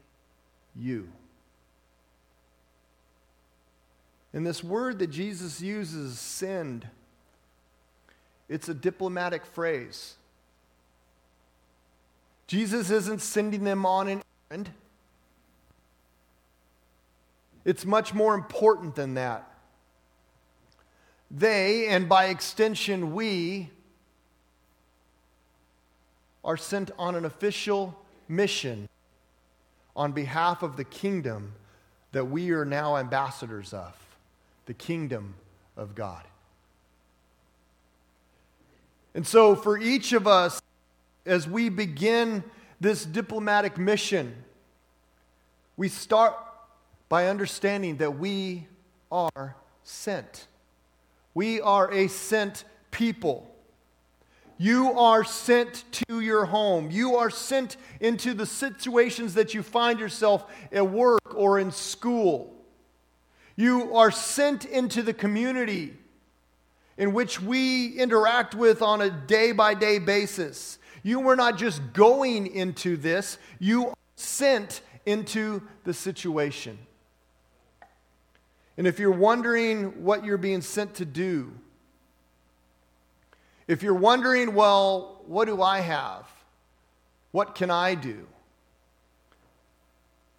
you. 0.74 1.08
And 4.32 4.46
this 4.46 4.64
word 4.64 4.98
that 4.98 5.08
Jesus 5.08 5.60
uses, 5.60 6.18
send, 6.18 6.88
it's 8.48 8.68
a 8.68 8.74
diplomatic 8.74 9.46
phrase. 9.46 10.14
Jesus 12.46 12.90
isn't 12.90 13.22
sending 13.22 13.64
them 13.64 13.86
on 13.86 14.08
an 14.08 14.22
errand. 14.50 14.70
It's 17.64 17.84
much 17.84 18.12
more 18.12 18.34
important 18.34 18.94
than 18.94 19.14
that. 19.14 19.50
They, 21.30 21.88
and 21.88 22.08
by 22.08 22.26
extension 22.26 23.14
we, 23.14 23.70
are 26.44 26.56
sent 26.56 26.90
on 26.98 27.14
an 27.14 27.24
official 27.24 27.98
mission 28.28 28.88
on 29.96 30.12
behalf 30.12 30.62
of 30.62 30.76
the 30.76 30.84
kingdom 30.84 31.54
that 32.12 32.26
we 32.26 32.50
are 32.50 32.64
now 32.64 32.96
ambassadors 32.96 33.72
of 33.72 33.94
the 34.66 34.74
kingdom 34.74 35.34
of 35.76 35.94
God. 35.94 36.22
And 39.14 39.26
so, 39.26 39.54
for 39.54 39.78
each 39.78 40.12
of 40.12 40.26
us, 40.26 40.60
as 41.24 41.48
we 41.48 41.68
begin 41.68 42.44
this 42.80 43.04
diplomatic 43.04 43.78
mission, 43.78 44.34
we 45.76 45.88
start 45.88 46.34
by 47.14 47.28
understanding 47.28 47.98
that 47.98 48.18
we 48.18 48.66
are 49.12 49.54
sent. 49.84 50.48
We 51.32 51.60
are 51.60 51.88
a 51.92 52.08
sent 52.08 52.64
people. 52.90 53.48
You 54.58 54.98
are 54.98 55.22
sent 55.22 55.84
to 56.08 56.18
your 56.18 56.44
home. 56.44 56.90
You 56.90 57.14
are 57.14 57.30
sent 57.30 57.76
into 58.00 58.34
the 58.34 58.46
situations 58.46 59.34
that 59.34 59.54
you 59.54 59.62
find 59.62 60.00
yourself 60.00 60.44
at 60.72 60.90
work 60.90 61.36
or 61.36 61.60
in 61.60 61.70
school. 61.70 62.52
You 63.54 63.94
are 63.94 64.10
sent 64.10 64.64
into 64.64 65.00
the 65.00 65.14
community 65.14 65.96
in 66.98 67.12
which 67.12 67.40
we 67.40 67.90
interact 67.96 68.56
with 68.56 68.82
on 68.82 69.00
a 69.00 69.08
day 69.08 69.52
by 69.52 69.74
day 69.74 70.00
basis. 70.00 70.80
You 71.04 71.20
were 71.20 71.36
not 71.36 71.58
just 71.58 71.80
going 71.92 72.48
into 72.48 72.96
this, 72.96 73.38
you 73.60 73.86
are 73.86 73.94
sent 74.16 74.80
into 75.06 75.62
the 75.84 75.94
situation. 75.94 76.76
And 78.76 78.86
if 78.86 78.98
you're 78.98 79.10
wondering 79.10 80.04
what 80.04 80.24
you're 80.24 80.36
being 80.36 80.60
sent 80.60 80.94
to 80.96 81.04
do, 81.04 81.52
if 83.66 83.82
you're 83.82 83.94
wondering, 83.94 84.54
well, 84.54 85.22
what 85.26 85.46
do 85.46 85.62
I 85.62 85.80
have? 85.80 86.28
What 87.30 87.54
can 87.54 87.70
I 87.70 87.94
do? 87.94 88.26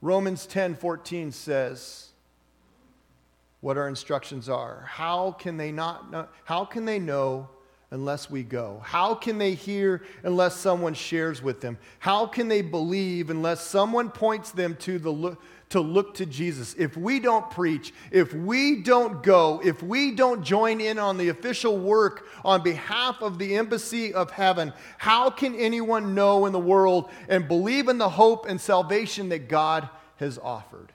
Romans 0.01 0.45
10 0.45 0.75
14 0.75 1.31
says 1.31 2.09
what 3.61 3.77
our 3.77 3.87
instructions 3.87 4.47
are. 4.47 4.85
How 4.87 5.31
can 5.31 5.57
they 5.57 5.71
not 5.71 6.11
know, 6.11 6.27
how 6.43 6.65
can 6.65 6.85
they 6.85 6.99
know 6.99 7.49
unless 7.89 8.29
we 8.29 8.43
go? 8.43 8.81
How 8.85 9.15
can 9.15 9.39
they 9.39 9.55
hear 9.55 10.03
unless 10.21 10.55
someone 10.55 10.93
shares 10.93 11.41
with 11.41 11.61
them? 11.61 11.79
How 11.97 12.27
can 12.27 12.47
they 12.47 12.61
believe 12.61 13.31
unless 13.31 13.61
someone 13.61 14.11
points 14.11 14.51
them 14.51 14.75
to 14.81 14.99
the 14.99 15.35
to 15.69 15.79
look 15.79 16.13
to 16.15 16.25
Jesus. 16.25 16.75
If 16.77 16.95
we 16.95 17.19
don't 17.19 17.49
preach, 17.49 17.93
if 18.11 18.33
we 18.33 18.81
don't 18.81 19.23
go, 19.23 19.61
if 19.63 19.81
we 19.81 20.11
don't 20.11 20.43
join 20.43 20.79
in 20.79 20.99
on 20.99 21.17
the 21.17 21.29
official 21.29 21.77
work 21.77 22.27
on 22.43 22.63
behalf 22.63 23.21
of 23.21 23.39
the 23.39 23.55
embassy 23.55 24.13
of 24.13 24.31
heaven, 24.31 24.73
how 24.97 25.29
can 25.29 25.55
anyone 25.55 26.13
know 26.13 26.45
in 26.45 26.53
the 26.53 26.59
world 26.59 27.09
and 27.27 27.47
believe 27.47 27.87
in 27.87 27.97
the 27.97 28.09
hope 28.09 28.45
and 28.47 28.59
salvation 28.61 29.29
that 29.29 29.49
God 29.49 29.89
has 30.17 30.37
offered? 30.37 30.91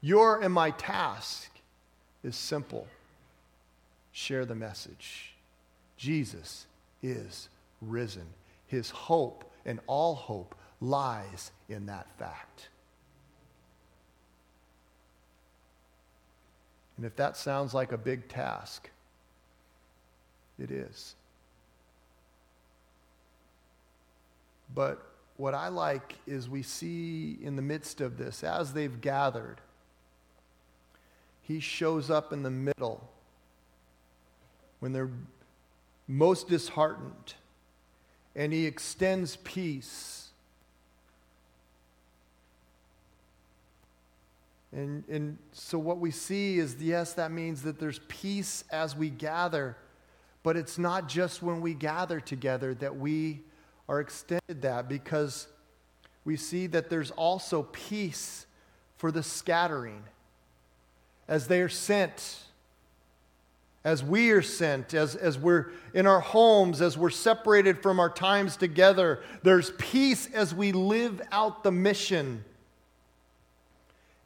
Your 0.00 0.40
and 0.40 0.52
my 0.52 0.70
task 0.72 1.50
is 2.22 2.36
simple 2.36 2.86
share 4.12 4.46
the 4.46 4.54
message. 4.54 5.34
Jesus 5.98 6.66
is 7.02 7.48
risen. 7.82 8.26
His 8.66 8.88
hope 8.88 9.44
and 9.66 9.78
all 9.86 10.14
hope 10.14 10.54
lies 10.80 11.50
in 11.68 11.86
that 11.86 12.06
fact. 12.18 12.68
And 16.96 17.04
if 17.04 17.16
that 17.16 17.36
sounds 17.36 17.74
like 17.74 17.92
a 17.92 17.98
big 17.98 18.28
task, 18.28 18.90
it 20.58 20.70
is. 20.70 21.14
But 24.74 25.04
what 25.36 25.54
I 25.54 25.68
like 25.68 26.14
is 26.26 26.48
we 26.48 26.62
see 26.62 27.38
in 27.42 27.56
the 27.56 27.62
midst 27.62 28.00
of 28.00 28.16
this, 28.16 28.42
as 28.42 28.72
they've 28.72 29.00
gathered, 29.00 29.60
he 31.42 31.60
shows 31.60 32.10
up 32.10 32.32
in 32.32 32.42
the 32.42 32.50
middle 32.50 33.08
when 34.80 34.92
they're 34.92 35.10
most 36.08 36.48
disheartened 36.48 37.34
and 38.34 38.52
he 38.52 38.66
extends 38.66 39.36
peace 39.36 40.25
And, 44.72 45.04
and 45.08 45.38
so 45.52 45.78
what 45.78 45.98
we 45.98 46.10
see 46.10 46.58
is 46.58 46.76
yes, 46.80 47.14
that 47.14 47.30
means 47.30 47.62
that 47.62 47.78
there's 47.78 48.00
peace 48.08 48.64
as 48.70 48.96
we 48.96 49.10
gather, 49.10 49.76
but 50.42 50.56
it's 50.56 50.78
not 50.78 51.08
just 51.08 51.42
when 51.42 51.60
we 51.60 51.74
gather 51.74 52.20
together 52.20 52.74
that 52.74 52.96
we 52.96 53.42
are 53.88 54.00
extended 54.00 54.62
that 54.62 54.88
because 54.88 55.46
we 56.24 56.36
see 56.36 56.66
that 56.66 56.90
there's 56.90 57.12
also 57.12 57.62
peace 57.72 58.46
for 58.96 59.10
the 59.12 59.22
scattering 59.22 60.02
as 61.28 61.46
they 61.46 61.60
are 61.60 61.68
sent 61.68 62.46
as 63.86 64.02
we 64.02 64.30
are 64.32 64.42
sent, 64.42 64.94
as, 64.94 65.14
as 65.14 65.38
we're 65.38 65.66
in 65.94 66.08
our 66.08 66.18
homes, 66.18 66.80
as 66.80 66.98
we're 66.98 67.08
separated 67.08 67.80
from 67.80 68.00
our 68.00 68.10
times 68.10 68.56
together. 68.56 69.20
There's 69.44 69.70
peace 69.78 70.28
as 70.34 70.52
we 70.52 70.72
live 70.72 71.22
out 71.30 71.62
the 71.62 71.70
mission 71.70 72.44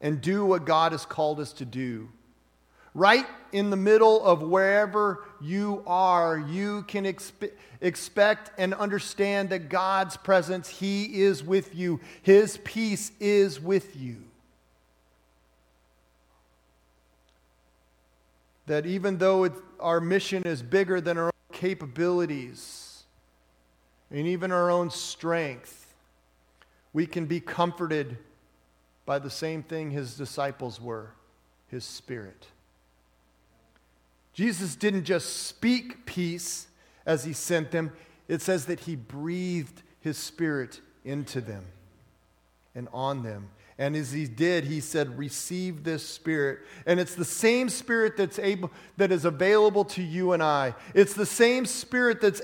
and 0.01 0.19
do 0.19 0.45
what 0.45 0.65
God 0.65 0.91
has 0.91 1.05
called 1.05 1.39
us 1.39 1.53
to 1.53 1.65
do. 1.65 2.09
Right 2.93 3.25
in 3.53 3.69
the 3.69 3.77
middle 3.77 4.23
of 4.23 4.41
wherever 4.41 5.23
you 5.39 5.83
are, 5.87 6.37
you 6.37 6.83
can 6.83 7.05
expe- 7.05 7.51
expect 7.79 8.51
and 8.57 8.73
understand 8.73 9.49
that 9.51 9.69
God's 9.69 10.17
presence, 10.17 10.67
He 10.67 11.21
is 11.21 11.41
with 11.43 11.73
you. 11.73 12.01
His 12.21 12.57
peace 12.65 13.13
is 13.19 13.61
with 13.61 13.95
you. 13.95 14.17
That 18.65 18.85
even 18.85 19.17
though 19.17 19.49
our 19.79 20.01
mission 20.01 20.43
is 20.43 20.61
bigger 20.61 20.99
than 20.99 21.17
our 21.17 21.25
own 21.25 21.31
capabilities 21.53 23.03
and 24.09 24.27
even 24.27 24.51
our 24.51 24.69
own 24.69 24.89
strength, 24.89 25.93
we 26.91 27.05
can 27.05 27.25
be 27.25 27.39
comforted 27.39 28.17
by 29.05 29.19
the 29.19 29.29
same 29.29 29.63
thing 29.63 29.91
his 29.91 30.15
disciples 30.15 30.79
were 30.79 31.11
his 31.67 31.83
spirit. 31.83 32.47
Jesus 34.33 34.75
didn't 34.75 35.03
just 35.03 35.47
speak 35.47 36.05
peace 36.05 36.67
as 37.05 37.23
he 37.23 37.33
sent 37.33 37.71
them, 37.71 37.91
it 38.27 38.41
says 38.41 38.65
that 38.67 38.81
he 38.81 38.95
breathed 38.95 39.81
his 39.99 40.17
spirit 40.17 40.79
into 41.03 41.41
them 41.41 41.65
and 42.75 42.87
on 42.93 43.23
them. 43.23 43.49
And 43.77 43.95
as 43.95 44.11
he 44.11 44.27
did, 44.27 44.65
he 44.65 44.79
said, 44.79 45.17
Receive 45.17 45.83
this 45.83 46.07
spirit. 46.07 46.59
And 46.85 46.99
it's 46.99 47.15
the 47.15 47.25
same 47.25 47.67
spirit 47.67 48.15
that's 48.15 48.37
able, 48.37 48.71
that 48.97 49.11
is 49.11 49.25
available 49.25 49.85
to 49.85 50.03
you 50.03 50.33
and 50.33 50.43
I. 50.43 50.75
It's 50.93 51.15
the 51.15 51.25
same 51.25 51.65
spirit 51.65 52.21
that's 52.21 52.41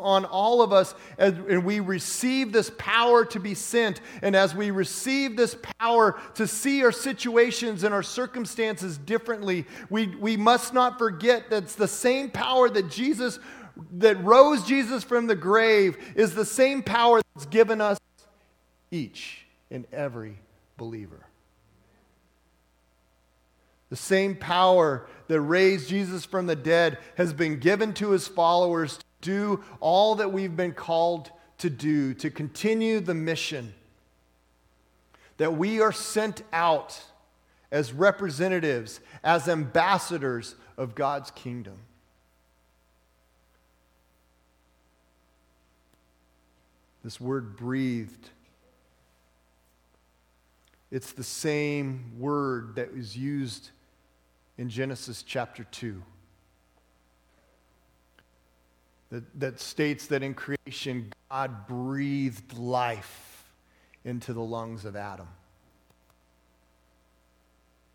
on 0.00 0.24
all 0.24 0.62
of 0.62 0.72
us 0.72 0.94
as, 1.18 1.34
and 1.34 1.64
we 1.64 1.80
receive 1.80 2.52
this 2.52 2.70
power 2.78 3.24
to 3.26 3.40
be 3.40 3.54
sent. 3.54 4.00
And 4.22 4.34
as 4.34 4.54
we 4.54 4.70
receive 4.70 5.36
this 5.36 5.56
power 5.78 6.20
to 6.34 6.46
see 6.46 6.82
our 6.84 6.92
situations 6.92 7.84
and 7.84 7.94
our 7.94 8.02
circumstances 8.02 8.98
differently, 8.98 9.66
we, 9.88 10.08
we 10.16 10.36
must 10.36 10.74
not 10.74 10.98
forget 10.98 11.50
that 11.50 11.64
it's 11.64 11.74
the 11.74 11.88
same 11.88 12.30
power 12.30 12.68
that 12.68 12.90
Jesus, 12.90 13.38
that 13.98 14.22
rose 14.24 14.64
Jesus 14.64 15.04
from 15.04 15.26
the 15.26 15.36
grave, 15.36 15.96
is 16.16 16.34
the 16.34 16.44
same 16.44 16.82
power 16.82 17.20
that's 17.34 17.46
given 17.46 17.80
us 17.80 17.98
each 18.90 19.46
and 19.70 19.86
every 19.92 20.38
believer. 20.76 21.26
The 23.90 23.96
same 23.96 24.36
power 24.36 25.06
that 25.26 25.40
raised 25.40 25.88
Jesus 25.88 26.24
from 26.24 26.46
the 26.46 26.56
dead 26.56 26.98
has 27.16 27.32
been 27.32 27.58
given 27.58 27.92
to 27.94 28.10
his 28.10 28.28
followers 28.28 28.98
do 29.20 29.62
all 29.80 30.16
that 30.16 30.32
we've 30.32 30.56
been 30.56 30.72
called 30.72 31.30
to 31.58 31.70
do, 31.70 32.14
to 32.14 32.30
continue 32.30 33.00
the 33.00 33.14
mission. 33.14 33.74
That 35.36 35.56
we 35.56 35.80
are 35.80 35.92
sent 35.92 36.42
out 36.52 37.00
as 37.70 37.92
representatives, 37.92 39.00
as 39.22 39.48
ambassadors 39.48 40.54
of 40.76 40.94
God's 40.94 41.30
kingdom. 41.30 41.78
This 47.02 47.20
word 47.20 47.56
breathed 47.56 48.30
it's 50.90 51.12
the 51.12 51.24
same 51.24 52.18
word 52.18 52.74
that 52.74 52.94
was 52.94 53.16
used 53.16 53.70
in 54.58 54.68
Genesis 54.68 55.22
chapter 55.22 55.64
2 55.64 56.02
that, 59.10 59.40
that 59.40 59.60
states 59.60 60.06
that 60.06 60.22
in 60.22 60.34
creation, 60.34 61.12
God 61.30 61.66
breathed 61.66 62.56
life 62.56 63.44
into 64.04 64.32
the 64.32 64.42
lungs 64.42 64.84
of 64.84 64.96
Adam. 64.96 65.28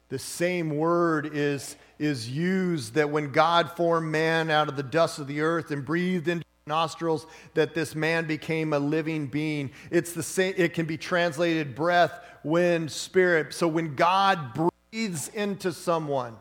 The 0.10 0.20
same 0.20 0.78
word 0.78 1.32
is, 1.34 1.76
is 1.98 2.30
used 2.30 2.94
that 2.94 3.10
when 3.10 3.32
God 3.32 3.72
formed 3.72 4.12
man 4.12 4.52
out 4.52 4.70
of 4.70 4.76
the 4.76 4.84
dust 4.84 5.20
of 5.20 5.28
the 5.28 5.42
earth 5.42 5.72
and 5.72 5.84
breathed 5.84 6.28
into 6.28 6.46
nostrils 6.68 7.28
that 7.54 7.76
this 7.76 7.94
man 7.94 8.26
became 8.26 8.74
a 8.74 8.80
living 8.80 9.28
being 9.28 9.70
it's 9.92 10.14
the 10.14 10.24
same 10.24 10.52
it 10.58 10.74
can 10.74 10.88
be 10.88 10.98
translated 10.98 11.76
breath 11.76 12.12
wind 12.44 12.92
spirit 12.92 13.54
so 13.54 13.68
when 13.68 13.94
god 13.94 14.52
breathes 14.92 15.28
into 15.36 15.72
someone 15.72 16.36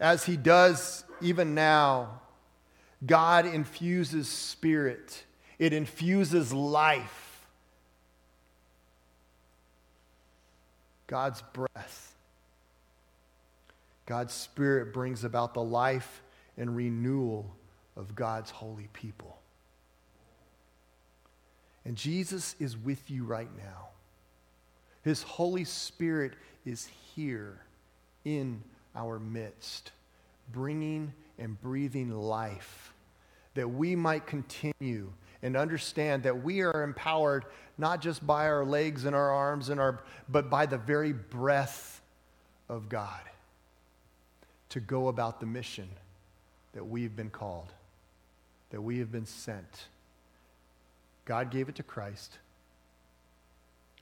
as 0.00 0.24
he 0.24 0.38
does 0.38 1.04
even 1.20 1.54
now 1.54 2.18
god 3.06 3.46
infuses 3.46 4.28
spirit 4.28 5.24
it 5.58 5.72
infuses 5.72 6.52
life 6.52 7.46
god's 11.06 11.42
breath 11.52 12.14
god's 14.06 14.34
spirit 14.34 14.92
brings 14.92 15.24
about 15.24 15.54
the 15.54 15.62
life 15.62 16.22
and 16.56 16.74
renewal 16.74 17.54
of 17.96 18.14
God's 18.14 18.50
holy 18.50 18.88
people. 18.92 19.38
And 21.84 21.96
Jesus 21.96 22.54
is 22.58 22.76
with 22.76 23.10
you 23.10 23.24
right 23.24 23.48
now. 23.56 23.88
His 25.02 25.22
Holy 25.22 25.64
Spirit 25.64 26.32
is 26.64 26.88
here 27.14 27.60
in 28.24 28.62
our 28.94 29.18
midst, 29.18 29.92
bringing 30.52 31.12
and 31.38 31.60
breathing 31.60 32.10
life 32.10 32.92
that 33.56 33.68
we 33.68 33.96
might 33.96 34.26
continue 34.26 35.12
and 35.42 35.56
understand 35.56 36.22
that 36.22 36.42
we 36.42 36.62
are 36.62 36.82
empowered 36.82 37.44
not 37.76 38.00
just 38.00 38.26
by 38.26 38.46
our 38.46 38.64
legs 38.64 39.04
and 39.04 39.14
our 39.14 39.30
arms 39.30 39.68
and 39.68 39.78
our 39.78 40.02
but 40.28 40.48
by 40.48 40.64
the 40.64 40.78
very 40.78 41.12
breath 41.12 42.00
of 42.68 42.88
God 42.88 43.20
to 44.70 44.80
go 44.80 45.08
about 45.08 45.40
the 45.40 45.46
mission 45.46 45.88
that 46.72 46.86
we've 46.86 47.14
been 47.14 47.30
called 47.30 47.72
that 48.70 48.80
we 48.80 48.98
have 48.98 49.12
been 49.12 49.26
sent. 49.26 49.86
God 51.24 51.50
gave 51.50 51.68
it 51.68 51.76
to 51.76 51.82
Christ. 51.82 52.38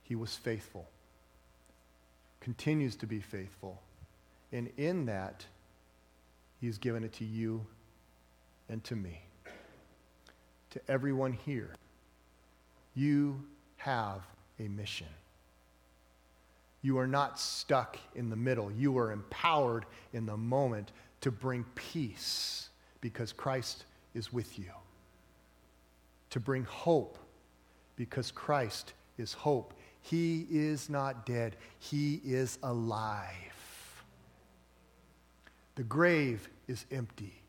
He 0.03 0.15
was 0.15 0.35
faithful, 0.35 0.87
continues 2.41 2.97
to 2.97 3.07
be 3.07 3.21
faithful. 3.21 3.81
And 4.53 4.71
in 4.77 5.07
that, 5.07 5.47
He's 6.61 6.79
given 6.79 7.05
it 7.05 7.13
to 7.15 7.25
you 7.25 7.67
and 8.69 8.83
to 8.85 8.97
me, 8.97 9.21
to 10.75 10.81
everyone 10.89 11.33
here. 11.33 11.71
You 12.95 13.45
have 13.77 14.23
a 14.59 14.69
mission. 14.69 15.07
You 16.83 16.99
are 16.99 17.07
not 17.07 17.39
stuck 17.39 17.97
in 18.17 18.29
the 18.29 18.37
middle. 18.37 18.71
You 18.73 18.99
are 18.99 19.13
empowered 19.13 19.87
in 20.13 20.27
the 20.27 20.37
moment 20.37 20.91
to 21.21 21.31
bring 21.31 21.65
peace 21.77 22.69
because 23.01 23.33
Christ 23.33 23.85
is 24.15 24.33
with 24.33 24.59
you. 24.59 24.71
To 26.31 26.41
bring 26.41 26.65
hope 26.65 27.19
because 27.95 28.33
Christ 28.33 28.95
is 29.17 29.33
hope. 29.33 29.75
He 30.03 30.45
is 30.51 30.91
not 30.91 31.25
dead, 31.25 31.57
He 31.79 32.21
is 32.25 32.59
alive. 32.65 33.29
The 35.77 35.85
grave 35.85 36.49
is 36.67 36.85
empty. 36.91 37.44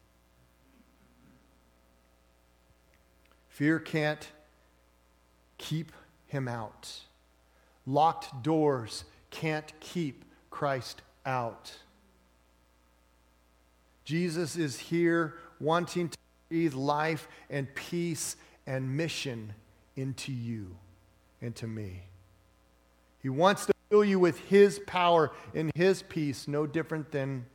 Fear 3.56 3.80
can't 3.80 4.28
keep 5.58 5.94
him 6.28 6.50
out. 6.50 6.91
Locked 7.86 8.44
doors 8.44 9.06
can't 9.30 9.72
keep 9.80 10.26
Christ 10.50 11.02
out. 11.26 11.72
Jesus 14.04 14.58
is 14.58 14.78
here 14.78 15.36
wanting 15.62 16.10
to 16.10 16.18
breathe 16.50 16.74
life 16.74 17.30
and 17.50 17.74
peace 17.76 18.36
and 18.68 18.98
mission 18.98 19.54
into 19.96 20.34
you 20.34 20.76
and 21.41 21.56
to 21.56 21.65
me. 21.65 22.02
He 23.20 23.30
wants 23.30 23.68
to 23.68 23.74
fill 23.89 24.04
you 24.04 24.20
with 24.20 24.38
His 24.50 24.80
power 24.80 25.32
and 25.54 25.72
His 25.76 26.02
peace, 26.02 26.50
no 26.50 26.68
different 26.68 27.10
than 27.10 27.46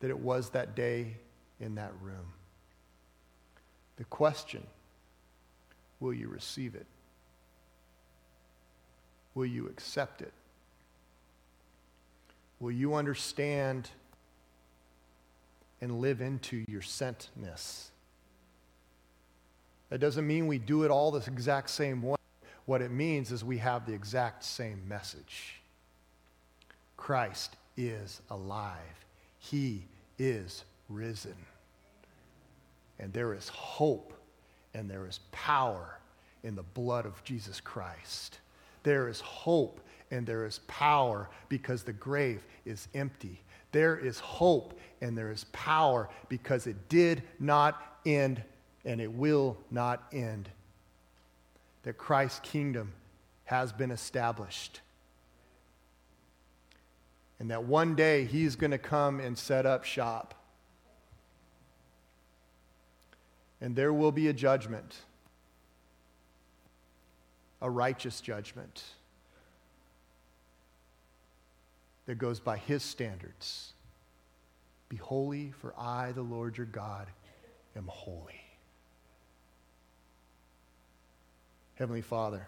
that 0.00 0.08
it 0.08 0.18
was 0.18 0.48
that 0.50 0.74
day 0.74 1.18
in 1.60 1.74
that 1.74 1.92
room. 2.00 2.32
The 3.96 4.04
question 4.04 4.66
will 6.00 6.14
you 6.14 6.28
receive 6.28 6.74
it? 6.74 6.86
Will 9.34 9.46
you 9.46 9.66
accept 9.66 10.22
it? 10.22 10.32
Will 12.58 12.72
you 12.72 12.94
understand 12.94 13.88
and 15.80 16.00
live 16.00 16.20
into 16.20 16.64
your 16.68 16.82
sentness? 16.82 17.88
That 19.90 19.98
doesn't 19.98 20.26
mean 20.26 20.46
we 20.46 20.58
do 20.58 20.84
it 20.84 20.90
all 20.90 21.10
the 21.10 21.30
exact 21.30 21.70
same 21.70 22.02
way. 22.02 22.16
What 22.66 22.82
it 22.82 22.90
means 22.90 23.32
is 23.32 23.44
we 23.44 23.58
have 23.58 23.86
the 23.86 23.92
exact 23.92 24.44
same 24.44 24.80
message 24.88 25.60
Christ 26.96 27.56
is 27.76 28.20
alive, 28.30 28.76
He 29.38 29.84
is 30.18 30.64
risen. 30.88 31.34
And 32.98 33.12
there 33.14 33.32
is 33.32 33.48
hope 33.48 34.12
and 34.74 34.90
there 34.90 35.06
is 35.06 35.20
power 35.32 35.98
in 36.42 36.54
the 36.54 36.62
blood 36.62 37.06
of 37.06 37.22
Jesus 37.24 37.60
Christ. 37.60 38.38
There 38.82 39.08
is 39.08 39.20
hope 39.20 39.80
and 40.10 40.26
there 40.26 40.44
is 40.44 40.60
power 40.66 41.28
because 41.48 41.82
the 41.82 41.92
grave 41.92 42.42
is 42.64 42.88
empty. 42.94 43.40
There 43.72 43.96
is 43.96 44.18
hope 44.18 44.78
and 45.00 45.16
there 45.16 45.30
is 45.30 45.44
power 45.52 46.08
because 46.28 46.66
it 46.66 46.88
did 46.88 47.22
not 47.38 47.98
end 48.04 48.42
and 48.84 49.00
it 49.00 49.12
will 49.12 49.56
not 49.70 50.02
end. 50.12 50.48
That 51.82 51.98
Christ's 51.98 52.40
kingdom 52.40 52.92
has 53.44 53.72
been 53.72 53.90
established. 53.90 54.80
And 57.38 57.50
that 57.50 57.64
one 57.64 57.94
day 57.94 58.24
he's 58.24 58.56
going 58.56 58.70
to 58.70 58.78
come 58.78 59.18
and 59.20 59.36
set 59.36 59.66
up 59.66 59.84
shop. 59.84 60.34
And 63.60 63.76
there 63.76 63.92
will 63.92 64.12
be 64.12 64.28
a 64.28 64.32
judgment, 64.32 64.96
a 67.60 67.68
righteous 67.68 68.20
judgment 68.20 68.82
that 72.06 72.16
goes 72.16 72.40
by 72.40 72.56
his 72.56 72.82
standards. 72.82 73.72
Be 74.88 74.96
holy, 74.96 75.52
for 75.60 75.74
I, 75.78 76.12
the 76.12 76.22
Lord 76.22 76.56
your 76.56 76.66
God, 76.66 77.06
am 77.76 77.86
holy. 77.86 78.40
Heavenly 81.74 82.02
Father, 82.02 82.46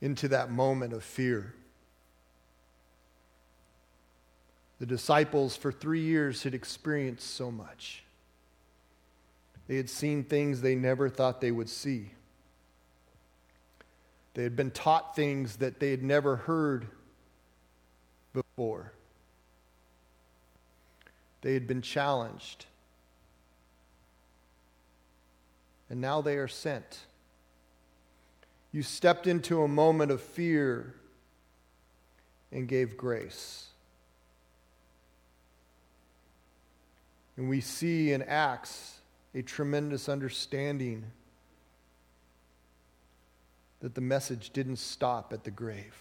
into 0.00 0.28
that 0.28 0.50
moment 0.50 0.92
of 0.92 1.04
fear. 1.04 1.54
The 4.82 4.86
disciples, 4.86 5.56
for 5.56 5.70
three 5.70 6.00
years, 6.00 6.42
had 6.42 6.54
experienced 6.54 7.36
so 7.36 7.52
much. 7.52 8.02
They 9.68 9.76
had 9.76 9.88
seen 9.88 10.24
things 10.24 10.60
they 10.60 10.74
never 10.74 11.08
thought 11.08 11.40
they 11.40 11.52
would 11.52 11.68
see. 11.68 12.10
They 14.34 14.42
had 14.42 14.56
been 14.56 14.72
taught 14.72 15.14
things 15.14 15.58
that 15.58 15.78
they 15.78 15.92
had 15.92 16.02
never 16.02 16.34
heard 16.34 16.88
before. 18.34 18.90
They 21.42 21.54
had 21.54 21.68
been 21.68 21.80
challenged. 21.82 22.66
and 25.88 26.00
now 26.00 26.20
they 26.22 26.38
are 26.38 26.48
sent. 26.48 27.06
You 28.72 28.82
stepped 28.82 29.28
into 29.28 29.62
a 29.62 29.68
moment 29.68 30.10
of 30.10 30.20
fear 30.20 30.96
and 32.50 32.66
gave 32.66 32.96
grace. 32.96 33.68
And 37.36 37.48
we 37.48 37.60
see 37.60 38.12
in 38.12 38.22
Acts 38.22 38.98
a 39.34 39.42
tremendous 39.42 40.08
understanding 40.08 41.04
that 43.80 43.94
the 43.94 44.00
message 44.00 44.50
didn't 44.50 44.76
stop 44.76 45.32
at 45.32 45.44
the 45.44 45.50
grave. 45.50 45.94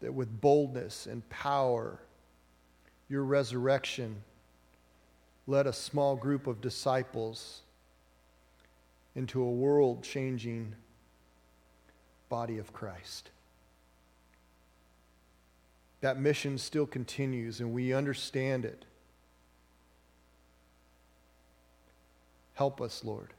That 0.00 0.14
with 0.14 0.40
boldness 0.40 1.06
and 1.06 1.28
power, 1.28 1.98
your 3.08 3.24
resurrection 3.24 4.22
led 5.46 5.66
a 5.66 5.72
small 5.72 6.16
group 6.16 6.46
of 6.46 6.60
disciples 6.60 7.60
into 9.14 9.42
a 9.42 9.50
world 9.50 10.02
changing 10.02 10.74
body 12.28 12.58
of 12.58 12.72
Christ. 12.72 13.30
That 16.00 16.18
mission 16.18 16.56
still 16.56 16.86
continues, 16.86 17.60
and 17.60 17.72
we 17.72 17.92
understand 17.92 18.64
it. 18.64 18.86
Help 22.62 22.80
us, 22.80 23.02
Lord. 23.02 23.34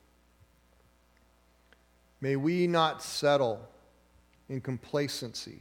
May 2.19 2.36
we 2.36 2.67
not 2.67 3.01
settle 3.01 3.69
in 4.49 4.59
complacency. 4.59 5.59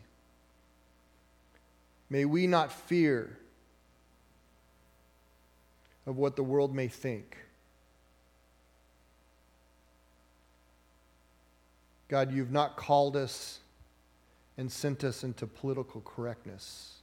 May 2.11 2.25
we 2.25 2.49
not 2.49 2.73
fear 2.73 3.39
of 6.07 6.17
what 6.17 6.35
the 6.35 6.43
world 6.43 6.75
may 6.75 6.89
think. 6.89 7.37
God, 12.09 12.33
you've 12.33 12.51
not 12.51 12.77
called 12.77 13.17
us 13.17 13.61
and 14.59 14.73
sent 14.73 15.05
us 15.05 15.23
into 15.23 15.47
political 15.47 16.01
correctness. 16.01 16.95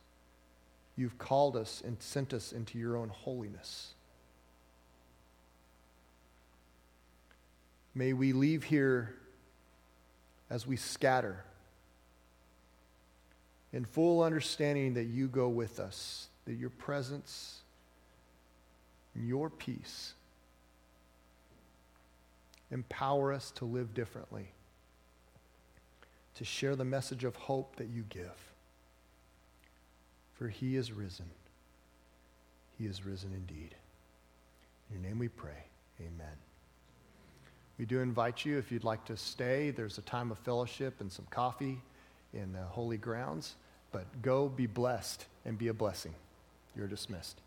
You've 0.97 1.17
called 1.17 1.55
us 1.55 1.81
and 1.85 1.95
sent 2.01 2.33
us 2.33 2.51
into 2.51 2.77
your 2.77 2.97
own 2.97 3.07
holiness. 3.07 3.93
May 7.95 8.13
we 8.13 8.33
leave 8.33 8.63
here 8.63 9.15
as 10.49 10.65
we 10.65 10.75
scatter 10.75 11.43
in 13.71 13.85
full 13.85 14.23
understanding 14.23 14.95
that 14.95 15.05
you 15.05 15.27
go 15.27 15.47
with 15.49 15.79
us, 15.79 16.27
that 16.45 16.55
your 16.55 16.71
presence 16.71 17.61
and 19.15 19.27
your 19.27 19.49
peace 19.49 20.13
empower 22.71 23.33
us 23.33 23.51
to 23.51 23.65
live 23.65 23.93
differently, 23.93 24.51
to 26.35 26.45
share 26.45 26.75
the 26.75 26.85
message 26.85 27.23
of 27.23 27.35
hope 27.35 27.75
that 27.77 27.87
you 27.89 28.03
give. 28.09 28.53
For 30.33 30.47
he 30.47 30.75
is 30.75 30.91
risen. 30.91 31.29
He 32.77 32.85
is 32.85 33.05
risen 33.05 33.33
indeed. 33.33 33.75
In 34.89 35.01
your 35.01 35.09
name 35.09 35.19
we 35.19 35.27
pray. 35.27 35.65
Amen. 35.99 36.48
We 37.79 37.85
do 37.85 38.01
invite 38.01 38.43
you, 38.43 38.57
if 38.57 38.73
you'd 38.73 38.83
like 38.83 39.05
to 39.05 39.15
stay, 39.15 39.71
there's 39.71 39.97
a 39.97 40.01
time 40.01 40.31
of 40.31 40.37
fellowship 40.39 40.99
and 40.99 41.09
some 41.09 41.25
coffee 41.29 41.79
in 42.33 42.51
the 42.51 42.61
holy 42.61 42.97
grounds. 42.97 43.55
But 43.93 44.21
go 44.21 44.49
be 44.49 44.67
blessed 44.67 45.25
and 45.45 45.57
be 45.57 45.69
a 45.69 45.73
blessing. 45.73 46.13
You're 46.75 46.87
dismissed. 46.87 47.39